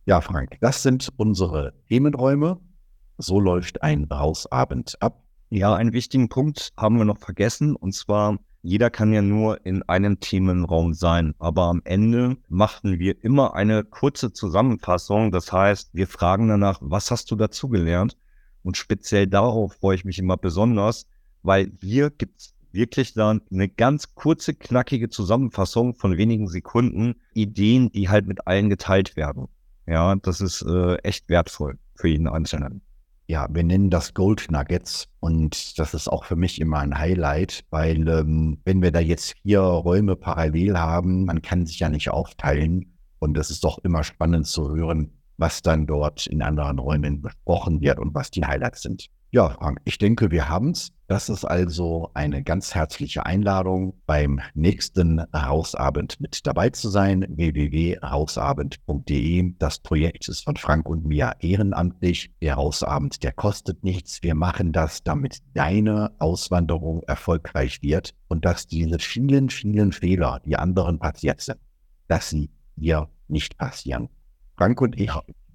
Ja, 0.05 0.21
Frank, 0.21 0.57
das 0.61 0.83
sind 0.83 1.09
unsere 1.17 1.73
Themenräume. 1.89 2.59
So 3.21 3.39
läuft 3.39 3.83
ein 3.83 4.05
Rausabend 4.05 4.99
ab. 4.99 5.21
Ja, 5.51 5.75
einen 5.75 5.93
wichtigen 5.93 6.27
Punkt 6.27 6.73
haben 6.75 6.97
wir 6.97 7.05
noch 7.05 7.19
vergessen, 7.19 7.75
und 7.75 7.93
zwar 7.93 8.39
jeder 8.63 8.89
kann 8.89 9.13
ja 9.13 9.21
nur 9.21 9.63
in 9.63 9.83
einem 9.83 10.19
Themenraum 10.19 10.95
sein, 10.95 11.35
aber 11.37 11.65
am 11.65 11.81
Ende 11.83 12.37
machten 12.47 12.97
wir 12.97 13.23
immer 13.23 13.53
eine 13.53 13.83
kurze 13.83 14.33
Zusammenfassung. 14.33 15.31
Das 15.31 15.51
heißt, 15.51 15.91
wir 15.93 16.07
fragen 16.07 16.47
danach, 16.47 16.79
was 16.81 17.11
hast 17.11 17.29
du 17.29 17.35
dazugelernt? 17.35 18.17
Und 18.63 18.75
speziell 18.75 19.27
darauf 19.27 19.73
freue 19.73 19.95
ich 19.95 20.05
mich 20.05 20.17
immer 20.17 20.37
besonders, 20.37 21.05
weil 21.43 21.71
hier 21.79 22.09
gibt 22.09 22.39
es 22.39 22.55
wirklich 22.71 23.13
dann 23.13 23.41
eine 23.51 23.69
ganz 23.69 24.15
kurze, 24.15 24.55
knackige 24.55 25.09
Zusammenfassung 25.09 25.93
von 25.93 26.17
wenigen 26.17 26.47
Sekunden, 26.47 27.15
Ideen, 27.35 27.91
die 27.91 28.09
halt 28.09 28.25
mit 28.25 28.47
allen 28.47 28.69
geteilt 28.69 29.15
werden. 29.15 29.47
Ja, 29.85 30.15
das 30.15 30.41
ist 30.41 30.63
äh, 30.63 30.95
echt 31.03 31.29
wertvoll 31.29 31.77
für 31.95 32.07
jeden 32.07 32.27
Einzelnen 32.27 32.81
ja, 33.27 33.47
wir 33.49 33.63
nennen 33.63 33.89
das 33.89 34.13
Gold 34.13 34.51
Nuggets 34.51 35.07
und 35.19 35.79
das 35.79 35.93
ist 35.93 36.07
auch 36.07 36.25
für 36.25 36.35
mich 36.35 36.59
immer 36.59 36.79
ein 36.79 36.97
Highlight, 36.97 37.63
weil 37.69 38.07
ähm, 38.07 38.59
wenn 38.65 38.81
wir 38.81 38.91
da 38.91 38.99
jetzt 38.99 39.35
vier 39.41 39.61
Räume 39.61 40.15
parallel 40.15 40.77
haben, 40.77 41.25
man 41.25 41.41
kann 41.41 41.65
sich 41.65 41.79
ja 41.79 41.89
nicht 41.89 42.09
aufteilen 42.09 42.97
und 43.19 43.37
es 43.37 43.49
ist 43.49 43.63
doch 43.63 43.77
immer 43.79 44.03
spannend 44.03 44.47
zu 44.47 44.75
hören, 44.75 45.11
was 45.37 45.61
dann 45.61 45.87
dort 45.87 46.27
in 46.27 46.41
anderen 46.41 46.79
Räumen 46.79 47.21
besprochen 47.21 47.81
wird 47.81 47.99
und 47.99 48.13
was 48.13 48.31
die 48.31 48.45
Highlights 48.45 48.81
sind. 48.81 49.07
Ja, 49.31 49.49
Frank, 49.49 49.79
ich 49.85 49.97
denke, 49.97 50.29
wir 50.29 50.49
haben 50.49 50.71
es. 50.71 50.91
Das 51.11 51.27
ist 51.27 51.43
also 51.43 52.09
eine 52.13 52.41
ganz 52.41 52.73
herzliche 52.73 53.25
Einladung, 53.25 53.99
beim 54.05 54.39
nächsten 54.53 55.21
Hausabend 55.35 56.21
mit 56.21 56.47
dabei 56.47 56.69
zu 56.69 56.87
sein. 56.87 57.25
www.hausabend.de. 57.27 59.53
Das 59.59 59.79
Projekt 59.79 60.29
ist 60.29 60.45
von 60.45 60.55
Frank 60.55 60.87
und 60.87 61.05
mir 61.05 61.33
ehrenamtlich. 61.41 62.31
Der 62.41 62.55
Hausabend, 62.55 63.23
der 63.23 63.33
kostet 63.33 63.83
nichts. 63.83 64.23
Wir 64.23 64.35
machen 64.35 64.71
das, 64.71 65.03
damit 65.03 65.39
deine 65.53 66.13
Auswanderung 66.19 67.03
erfolgreich 67.03 67.81
wird 67.81 68.13
und 68.29 68.45
dass 68.45 68.67
diese 68.67 68.97
vielen, 68.97 69.49
vielen 69.49 69.91
Fehler, 69.91 70.39
die 70.45 70.55
anderen 70.55 70.97
passiert 70.97 71.41
sind, 71.41 71.59
dass 72.07 72.29
sie 72.29 72.49
dir 72.77 73.09
nicht 73.27 73.57
passieren. 73.57 74.07
Frank 74.55 74.79
und 74.79 74.97
ich 74.97 75.11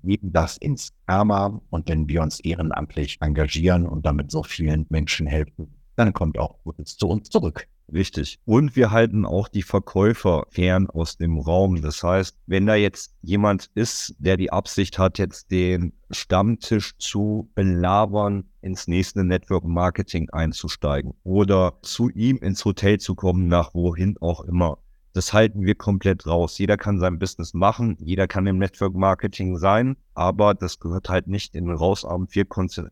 geben 0.07 0.33
das 0.33 0.57
ins 0.57 0.93
Karma 1.07 1.61
und 1.71 1.89
wenn 1.89 2.09
wir 2.09 2.23
uns 2.23 2.41
ehrenamtlich 2.41 3.19
engagieren 3.21 3.87
und 3.87 4.07
damit 4.07 4.31
so 4.31 4.43
vielen 4.43 4.87
Menschen 4.89 5.27
helfen, 5.27 5.75
dann 5.97 6.13
kommt 6.13 6.39
auch 6.39 6.57
Gutes 6.65 6.97
zu 6.97 7.09
uns 7.09 7.29
zurück. 7.29 7.67
Richtig. 7.93 8.41
Und 8.45 8.75
wir 8.75 8.91
halten 8.91 9.25
auch 9.25 9.47
die 9.49 9.63
Verkäufer 9.63 10.45
fern 10.51 10.91
aus 10.91 11.19
dem 11.19 11.39
Raum. 11.39 11.83
Das 11.83 12.03
heißt, 12.03 12.37
wenn 12.47 12.67
da 12.67 12.75
jetzt 12.75 13.15
jemand 13.23 13.71
ist, 13.75 14.17
der 14.19 14.37
die 14.37 14.51
Absicht 14.51 14.99
hat, 14.99 15.19
jetzt 15.19 15.53
den 15.53 15.93
Stammtisch 16.11 16.99
zu 16.99 17.49
belabern, 17.55 18.45
ins 18.61 18.89
nächste 18.89 19.23
Network 19.23 19.65
Marketing 19.65 20.29
einzusteigen 20.31 21.15
oder 21.23 21.79
zu 21.83 22.11
ihm 22.11 22.39
ins 22.39 22.65
Hotel 22.65 22.99
zu 22.99 23.15
kommen, 23.15 23.47
nach 23.47 23.73
wohin 23.73 24.17
auch 24.21 24.41
immer, 24.41 24.79
das 25.17 25.33
halten 25.33 25.63
wir 25.63 25.75
komplett 25.75 26.27
raus. 26.27 26.59
Jeder 26.59 26.77
kann 26.77 26.99
sein 26.99 27.19
Business 27.19 27.55
machen, 27.55 27.97
jeder 28.01 28.29
kann 28.29 28.47
im 28.47 28.59
Network 28.59 28.95
Marketing 28.95 29.57
sein, 29.57 29.97
aber 30.13 30.53
das 30.53 30.79
gehört 30.79 31.09
halt 31.09 31.27
nicht 31.27 31.55
in 31.55 31.65
den 31.65 31.75
Rausabend. 31.75 32.35
Wir 32.35 32.45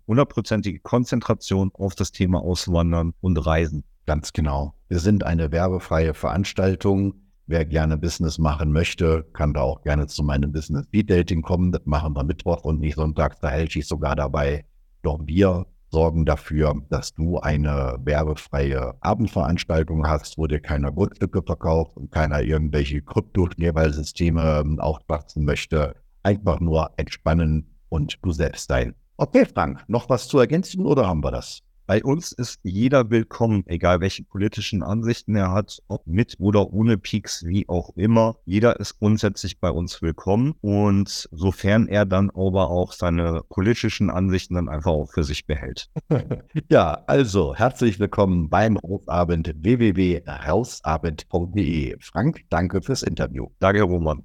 hundertprozentige 0.06 0.80
Konzentration 0.80 1.70
auf 1.74 1.94
das 1.94 2.12
Thema 2.12 2.40
Auswandern 2.40 3.12
und 3.20 3.36
Reisen. 3.36 3.84
Ganz 4.06 4.32
genau. 4.32 4.72
Wir 4.88 5.00
sind 5.00 5.22
eine 5.22 5.52
werbefreie 5.52 6.14
Veranstaltung. 6.14 7.14
Wer 7.46 7.66
gerne 7.66 7.98
Business 7.98 8.38
machen 8.38 8.72
möchte, 8.72 9.26
kann 9.34 9.52
da 9.52 9.60
auch 9.60 9.82
gerne 9.82 10.06
zu 10.06 10.22
meinem 10.22 10.50
Business 10.50 10.86
Speed 10.86 11.10
Dating 11.10 11.42
kommen. 11.42 11.72
Das 11.72 11.82
machen 11.84 12.16
wir 12.16 12.24
Mittwoch 12.24 12.64
und 12.64 12.80
nicht 12.80 12.94
Sonntag. 12.94 13.38
Da 13.42 13.50
hält 13.50 13.76
ich 13.76 13.86
sogar 13.86 14.16
dabei. 14.16 14.64
Doch 15.02 15.20
wir 15.26 15.66
sorgen 15.94 16.26
dafür, 16.26 16.74
dass 16.90 17.14
du 17.14 17.38
eine 17.38 17.96
werbefreie 18.02 18.94
Abendveranstaltung 19.00 20.06
hast, 20.06 20.36
wo 20.36 20.46
dir 20.46 20.60
keiner 20.60 20.92
Grundstücke 20.92 21.42
verkauft 21.42 21.96
und 21.96 22.10
keiner 22.10 22.42
irgendwelche 22.42 23.00
Krypto-Schneeballsysteme 23.00 24.60
ähm, 24.60 24.80
aufwachsen 24.80 25.44
möchte. 25.44 25.94
Einfach 26.24 26.60
nur 26.60 26.90
entspannen 26.96 27.70
und 27.88 28.18
du 28.22 28.32
selbst 28.32 28.68
sein. 28.68 28.94
Okay, 29.16 29.46
Frank, 29.46 29.84
noch 29.86 30.08
was 30.08 30.26
zu 30.26 30.38
ergänzen 30.40 30.84
oder 30.84 31.06
haben 31.06 31.22
wir 31.22 31.30
das? 31.30 31.60
Bei 31.86 32.02
uns 32.02 32.32
ist 32.32 32.60
jeder 32.62 33.10
willkommen, 33.10 33.62
egal 33.66 34.00
welche 34.00 34.24
politischen 34.24 34.82
Ansichten 34.82 35.36
er 35.36 35.52
hat, 35.52 35.82
ob 35.86 36.06
mit 36.06 36.36
oder 36.38 36.72
ohne 36.72 36.96
Peaks, 36.96 37.44
wie 37.44 37.68
auch 37.68 37.90
immer. 37.94 38.38
Jeder 38.46 38.80
ist 38.80 38.98
grundsätzlich 38.98 39.60
bei 39.60 39.70
uns 39.70 40.00
willkommen 40.00 40.54
und 40.62 41.28
sofern 41.30 41.86
er 41.86 42.06
dann 42.06 42.30
aber 42.30 42.70
auch 42.70 42.92
seine 42.92 43.42
politischen 43.50 44.08
Ansichten 44.08 44.54
dann 44.54 44.70
einfach 44.70 44.92
auch 44.92 45.12
für 45.12 45.24
sich 45.24 45.44
behält. 45.46 45.90
Ja, 46.70 47.02
also 47.06 47.54
herzlich 47.54 48.00
willkommen 48.00 48.48
beim 48.48 48.78
Rausabend 48.78 49.52
www.rausabend.de. 49.56 51.96
Frank, 52.00 52.44
danke 52.48 52.80
fürs 52.80 53.02
Interview. 53.02 53.48
Danke, 53.58 53.82
Roman. 53.82 54.24